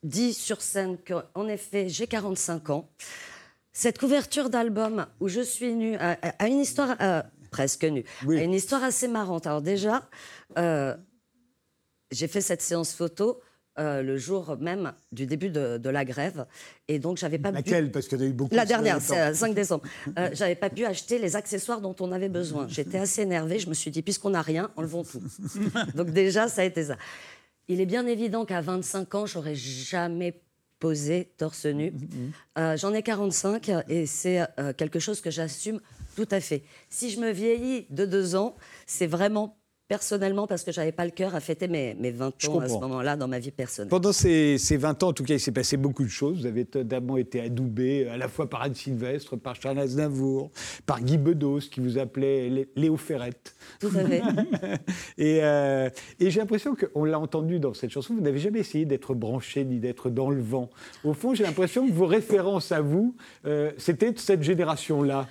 [0.03, 2.89] dis sur scène qu'en effet, j'ai 45 ans.
[3.73, 8.55] Cette couverture d'album où je suis nue a, une histoire euh, presque nue, a une
[8.55, 9.47] histoire assez marrante.
[9.47, 10.09] Alors déjà,
[10.59, 10.97] euh,
[12.11, 13.41] j'ai fait cette séance photo
[13.79, 16.47] euh, le jour même du début de, la grève.
[16.89, 18.55] Et donc, j'avais pas Laquelle Parce qu'il y a eu beaucoup.
[18.55, 19.85] La dernière, c'est 5 décembre.
[20.19, 22.67] Euh, j'avais pas pu acheter les accessoires dont on avait besoin.
[22.67, 23.59] J'étais assez énervée.
[23.59, 25.23] Je me suis dit, puisqu'on n'a rien, enlevons tout.
[25.95, 26.97] donc déjà, ça a été ça.
[27.69, 30.41] Il est bien évident qu'à 25 ans, j'aurais jamais
[30.81, 31.93] posé torse nu.
[32.57, 34.41] Euh, j'en ai 45 et c'est
[34.77, 35.81] quelque chose que j'assume
[36.17, 36.65] tout à fait.
[36.89, 38.57] Si je me vieillis de deux ans,
[38.87, 39.57] c'est vraiment
[39.89, 42.75] personnellement parce que j'avais pas le cœur à fêter mes, mes 20 ans à ce
[42.75, 43.89] moment-là dans ma vie personnelle.
[43.89, 46.41] Pendant ces, ces, 20 ans, en tout cas, il s'est passé beaucoup de choses.
[46.41, 50.51] Vous avez d'abord été adoubé à la fois par Anne Sylvestre, par Charles Aznavour,
[50.85, 53.57] par Guy Bedos, qui vous appelait Léo Ferrette.
[53.81, 54.23] Tout à fait.
[55.19, 55.89] et, euh,
[56.21, 59.65] et j'ai l'impression qu'on l'a entendu dans cette chanson, vous n'avez jamais essayé d'être branché
[59.65, 60.69] ni d'être dans le vent.
[61.03, 63.17] Au fond, j'ai l'impression que vos références à vous,
[63.47, 65.27] euh, c'était de cette génération-là.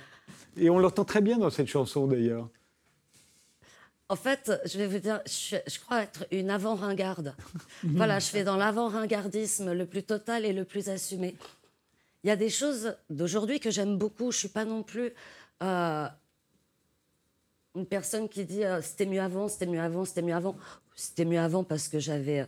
[0.56, 2.48] Et on l'entend très bien dans cette chanson d'ailleurs.
[4.10, 7.34] En fait, je vais vous dire, je, crois être une avant-ringarde.
[7.82, 11.36] voilà, je fais dans l'avant-ringardisme le plus total et le plus assumé.
[12.24, 14.32] Il y a des choses d'aujourd'hui que j'aime beaucoup.
[14.32, 15.12] Je suis pas non plus
[15.62, 16.08] euh,
[17.74, 20.56] une personne qui dit euh, c'était mieux avant, c'était mieux avant, c'était mieux avant.
[20.94, 22.46] C'était mieux avant parce que j'avais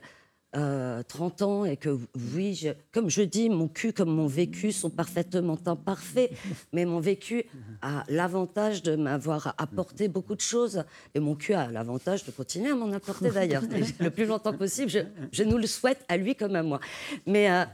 [0.52, 1.96] 30 euh, ans et que
[2.34, 6.32] oui, comme je dis, mon cul comme mon vécu sont parfaitement imparfaits,
[6.72, 7.44] mais mon vécu
[7.82, 10.84] a l'avantage de m'avoir apporté beaucoup de choses
[11.14, 13.62] et mon cul a l'avantage de continuer à m'en apporter d'ailleurs
[14.00, 14.90] le plus longtemps possible.
[15.32, 16.80] Je, nous le souhaite à lui comme à moi.
[17.26, 17.64] Mais euh,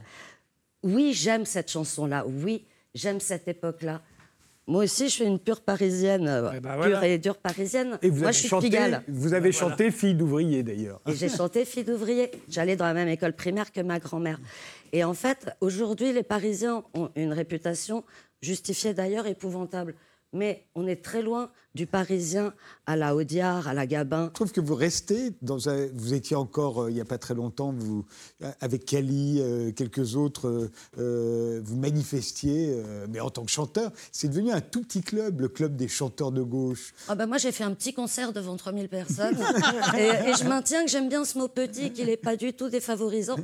[0.82, 2.26] oui, j'aime cette chanson-là.
[2.26, 4.02] Oui, j'aime cette époque-là.
[4.68, 7.98] Moi aussi, je suis une pure parisienne, euh, eh ben pure et dure parisienne.
[8.02, 11.00] Et vous Moi, avez je suis chanté, Vous avez chanté Fille d'ouvrier, d'ailleurs.
[11.06, 12.30] Et j'ai chanté Fille d'ouvrier.
[12.48, 14.40] J'allais dans la même école primaire que ma grand-mère.
[14.92, 18.02] Et en fait, aujourd'hui, les Parisiens ont une réputation
[18.42, 19.94] justifiée d'ailleurs épouvantable
[20.32, 22.52] mais on est très loin du Parisien
[22.86, 24.26] à la Audiard, à la Gabin.
[24.28, 25.86] Je trouve que vous restez dans un...
[25.94, 28.04] Vous étiez encore, euh, il n'y a pas très longtemps, vous,
[28.42, 33.92] euh, avec Cali, euh, quelques autres, vous manifestiez, mais en tant que chanteur.
[34.10, 36.94] C'est devenu un tout petit club, le club des chanteurs de gauche.
[37.08, 39.36] Ah ben moi, j'ai fait un petit concert devant 3000 personnes.
[39.98, 43.36] et, je maintiens que j'aime bien ce mot petit, qu'il n'est pas du tout défavorisant.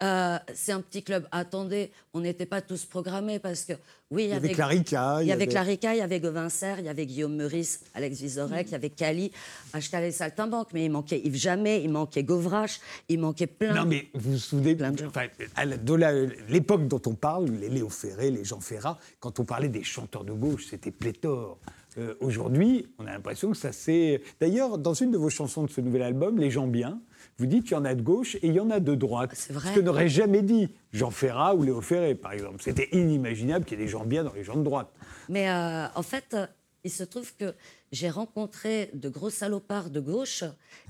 [0.00, 1.28] c'est un petit club.
[1.30, 3.74] Attendez, on n'était pas tous programmés parce que
[4.10, 5.18] oui, il y avait Clarica.
[5.22, 8.68] Il y avait Clarica, il y avait Gauvin il y avait Guillaume Meurice, Alex Vizorek,
[8.68, 9.32] il y avait Cali,
[9.72, 13.74] Ashtal et Saltimbanque, mais il manquait Yves Jamais, il manquait Gauvrache, il manquait plein.
[13.74, 15.10] Non, mais vous vous souvenez, plein de, gens.
[15.10, 19.82] de l'époque dont on parle, les Léo Ferré, les Jean Ferrat, quand on parlait des
[19.82, 21.58] chanteurs de gauche, c'était pléthore.
[21.98, 24.20] Euh, aujourd'hui, on a l'impression que ça s'est.
[24.40, 27.00] D'ailleurs, dans une de vos chansons de ce nouvel album, Les gens bien,
[27.38, 29.30] vous dites qu'il y en a de gauche et il y en a de droite.
[29.34, 29.70] C'est vrai.
[29.70, 32.62] Ce que n'aurait jamais dit Jean Ferrat ou Léo Ferré, par exemple.
[32.62, 34.88] C'était inimaginable qu'il y ait des gens bien dans les gens de droite.
[35.28, 36.36] Mais euh, en fait,
[36.84, 37.54] il se trouve que
[37.92, 40.44] j'ai rencontré de gros salopards de gauche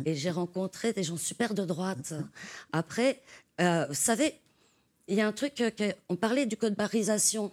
[0.05, 2.13] et j'ai rencontré des gens super de droite.
[2.73, 3.23] Après,
[3.61, 4.35] euh, vous savez,
[5.07, 5.63] il y a un truc,
[6.09, 7.53] on parlait du code barisation.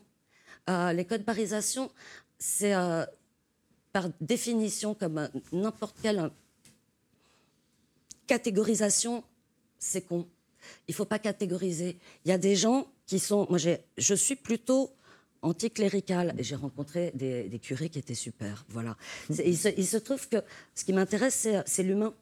[0.70, 1.92] Euh, les codes barisation,
[2.40, 2.74] c'est
[3.94, 6.32] par définition comme n'importe quelle
[8.26, 9.24] catégorisation,
[9.78, 10.28] c'est con.
[10.88, 11.98] Il faut pas catégoriser.
[12.24, 13.46] Il y a des gens qui sont.
[13.50, 13.60] Moi,
[13.98, 14.92] je suis plutôt
[15.42, 18.66] anticlérical et j'ai rencontré des, curés qui étaient super.
[18.70, 18.96] Voilà.
[19.30, 20.38] Il se, trouve que
[20.76, 22.14] ce qui m'intéresse, c'est l'humain.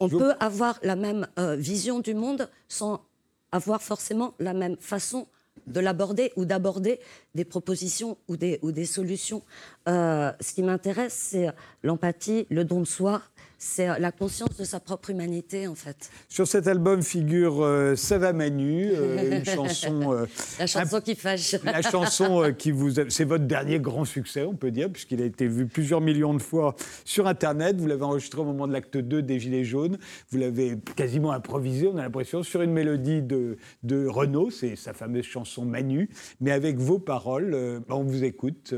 [0.00, 3.04] On peut avoir la même euh, vision du monde sans
[3.52, 5.28] avoir forcément la même façon
[5.66, 6.98] de l'aborder ou d'aborder
[7.34, 9.42] des propositions ou des, ou des solutions.
[9.88, 11.48] Euh, ce qui m'intéresse, c'est
[11.82, 13.22] l'empathie, le don de soi,
[13.62, 16.10] c'est euh, la conscience de sa propre humanité, en fait.
[16.28, 20.26] Sur cet album figure euh, Sava Manu, euh, une chanson.
[20.58, 21.54] la chanson qui fâche.
[21.64, 22.90] La chanson qui vous.
[23.08, 26.42] C'est votre dernier grand succès, on peut dire, puisqu'il a été vu plusieurs millions de
[26.42, 27.80] fois sur Internet.
[27.80, 29.96] Vous l'avez enregistré au moment de l'acte 2 des Gilets jaunes.
[30.30, 34.92] Vous l'avez quasiment improvisé, on a l'impression, sur une mélodie de, de Renaud, c'est sa
[34.92, 36.10] fameuse chanson Manu.
[36.40, 38.74] Mais avec vos paroles, bah, on vous écoute.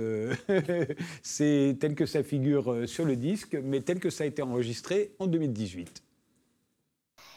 [1.22, 4.73] c'est tel que ça figure sur le disque, mais tel que ça a été enregistré
[5.18, 6.02] en 2018.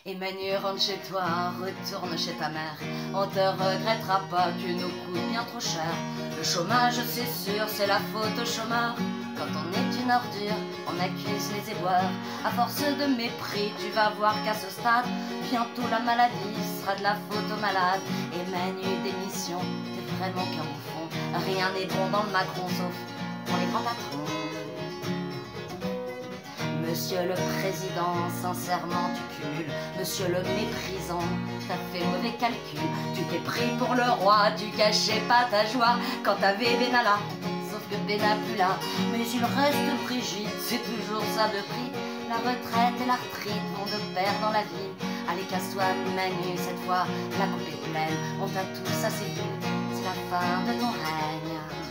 [0.06, 2.78] Et Manu, rentre chez toi, retourne chez ta mère.
[3.14, 5.92] On te regrettera pas, tu nous coûtes bien trop cher.
[6.38, 8.96] Le chômage, c'est sûr, c'est la faute au chômeur.
[9.36, 12.10] Quand on est une ordure, on accuse les éboires.
[12.46, 15.06] À force de mépris, tu vas voir qu'à ce stade,
[15.52, 18.02] bientôt la maladie sera de la faute aux malades.
[18.34, 19.60] Et Manu, démission,
[19.94, 21.06] t'es vraiment qu'un bouffon.
[21.46, 22.96] Rien n'est bon dans le Macron sauf
[23.46, 24.47] pour les grands patrons.
[26.90, 29.72] Monsieur le Président, sincèrement tu cumules.
[30.00, 31.20] Monsieur le méprisant,
[31.68, 32.80] t'as fait mauvais calcul.
[33.14, 37.20] Tu t'es pris pour le roi, tu cachais pas ta joie quand t'avais Benalla.
[37.70, 38.80] Sauf que Ben plus là,
[39.12, 41.92] mais il reste frigide, c'est toujours ça de prix.
[42.30, 44.92] La retraite et l'arthrite vont de pair dans la vie.
[45.30, 45.84] Allez, casse-toi,
[46.16, 47.06] Manu, cette fois,
[47.38, 48.18] la coupe est pleine.
[48.42, 49.48] On t'a tous assez vu,
[49.94, 51.87] c'est la fin de ton règne.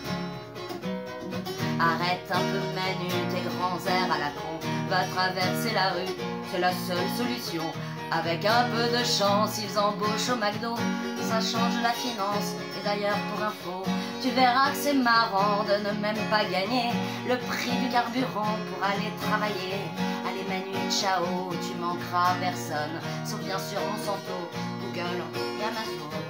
[1.79, 4.59] Arrête un peu Manu, tes grands airs à la con.
[4.89, 6.15] Va traverser la rue,
[6.51, 7.65] c'est la seule solution.
[8.11, 10.75] Avec un peu de chance, ils embauchent au McDo.
[11.21, 13.83] Ça change la finance, et d'ailleurs pour info,
[14.23, 16.93] tu verras que c'est marrant de ne même pas gagner
[17.29, 19.91] le prix du carburant pour aller travailler.
[20.27, 24.39] Allez Manu, ciao, tu manqueras personne, sauf bien sûr Monsanto,
[24.81, 25.23] Google
[25.61, 26.26] et Amazon.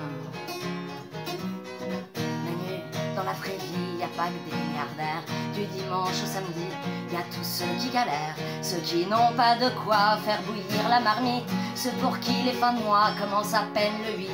[3.27, 5.25] La vraie vie, y a pas que des milliardaires.
[5.53, 6.69] Du dimanche au samedi,
[7.13, 11.01] y a tous ceux qui galèrent, ceux qui n'ont pas de quoi faire bouillir la
[11.01, 14.29] marmite, ceux pour qui les fins de mois commencent à peine le 8,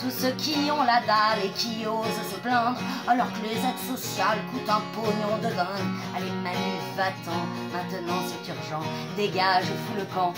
[0.00, 3.84] tous ceux qui ont la dalle et qui osent se plaindre, alors que les aides
[3.94, 5.90] sociales coûtent un pognon de dingue.
[6.16, 7.42] Allez Manu, va-t'en,
[7.74, 8.84] maintenant c'est urgent,
[9.16, 10.32] dégage ou fous le camp,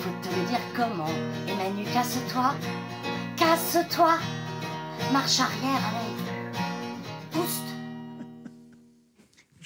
[0.00, 1.14] faut te le dire comment.
[1.46, 2.54] Et Manu, casse-toi,
[3.36, 4.14] casse-toi,
[5.12, 6.21] marche arrière, allez,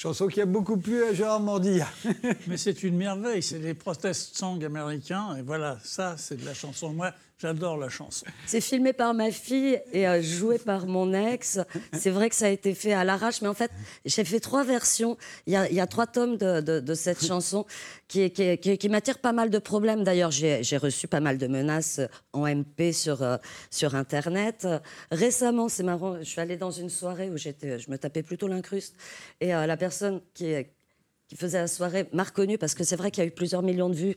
[0.07, 1.89] Chanson qui a beaucoup plu à Gérard Mordilla.
[2.47, 6.55] Mais c'est une merveille, c'est les protest songs américains, et voilà, ça, c'est de la
[6.55, 6.93] chanson.
[6.93, 8.25] Moi, j'adore la chanson.
[8.47, 11.59] C'est filmé par ma fille et euh, joué par mon ex.
[11.93, 13.71] C'est vrai que ça a été fait à l'arrache, mais en fait,
[14.05, 15.17] j'ai fait trois versions.
[15.47, 17.67] Il y a, il y a trois tomes de, de- de cette chanson
[18.09, 20.03] qui, qui, qui, qui m'attire pas mal de problèmes.
[20.05, 22.01] D'ailleurs, j'ai reçu pas mal de menaces
[22.33, 23.37] en MP sur, euh,
[23.71, 24.67] sur Internet.
[25.11, 27.51] Récemment, c'est marrant, je suis allée dans une soirée où je
[27.91, 28.95] me tapais plutôt l'incruste.
[29.41, 30.55] Et euh, la personne qui,
[31.29, 33.63] qui faisait la soirée m'a reconnue parce que c'est vrai qu'il y a eu plusieurs
[33.63, 34.17] millions de vues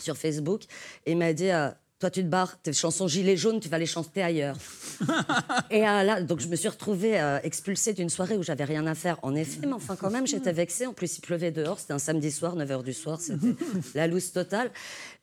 [0.00, 0.62] sur Facebook
[1.06, 1.68] et m'a dit euh,
[2.02, 4.56] Toi, tu te barres, tes chansons Gilets jaunes, tu vas les chanter ailleurs.
[5.70, 8.88] et euh, là, donc je me suis retrouvée euh, expulsée d'une soirée où j'avais rien
[8.88, 9.20] à faire.
[9.22, 10.84] En effet, mais enfin, quand même, j'étais vexée.
[10.88, 11.78] En plus, il pleuvait dehors.
[11.78, 13.20] C'était un samedi soir, 9 h du soir.
[13.20, 13.54] C'était
[13.94, 14.72] la loose totale.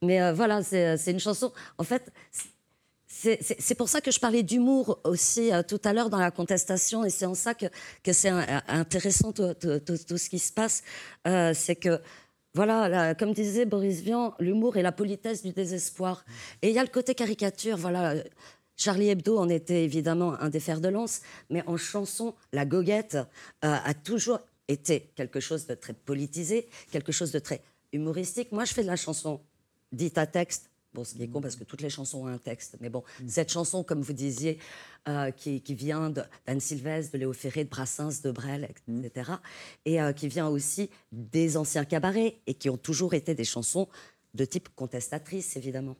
[0.02, 1.52] Mais euh, voilà, c'est c'est une chanson.
[1.78, 2.14] En fait,
[3.10, 7.04] c'est- pour ça que je parlais d'humour aussi euh, tout à l'heure dans la contestation,
[7.04, 7.66] et c'est en ça que,
[8.04, 8.30] que c'est
[8.70, 10.82] intéressant tout, tout- tout- tout ce qui se passe.
[11.28, 12.00] Euh, c'est que,
[12.56, 16.26] voilà, comme disait Boris Vian, l'humour est la politesse du désespoir.
[16.62, 18.16] Et il y a le côté caricature, voilà.
[18.76, 23.16] Charlie Hebdo en était évidemment un des fers de lance, mais en chanson, la goguette
[23.16, 24.40] euh, a toujours
[24.70, 28.54] été quelque chose de très politisé, quelque chose de très humoristique.
[28.54, 29.42] Moi, je fais de la chanson
[29.92, 30.69] dite à texte.
[30.94, 32.78] Bon, ce qui est con parce que toutes les chansons ont un texte.
[32.82, 34.58] Mais bon, cette chanson, comme vous disiez,
[35.08, 39.32] euh, qui, qui vient d'Anne Sylvestre, de Léo Ferré, de Brassens, de Brel, etc.
[39.86, 43.88] Et euh, qui vient aussi des anciens cabarets et qui ont toujours été des chansons
[44.34, 45.96] de type contestatrice, évidemment.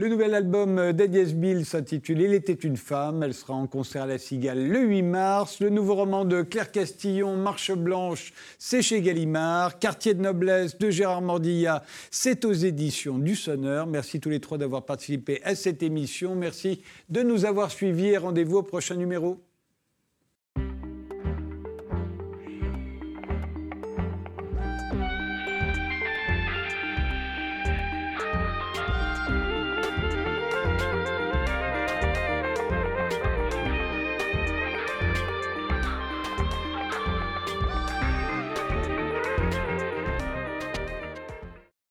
[0.00, 3.22] Le nouvel album d'Edies Bill s'intitule Il était une femme.
[3.22, 5.60] Elle sera en concert à la Cigale le 8 mars.
[5.60, 9.78] Le nouveau roman de Claire Castillon, Marche Blanche, c'est chez Gallimard.
[9.78, 13.86] Quartier de noblesse de Gérard Mordilla, c'est aux éditions du Sonneur.
[13.86, 16.34] Merci tous les trois d'avoir participé à cette émission.
[16.34, 16.80] Merci
[17.10, 19.49] de nous avoir suivis et rendez-vous au prochain numéro.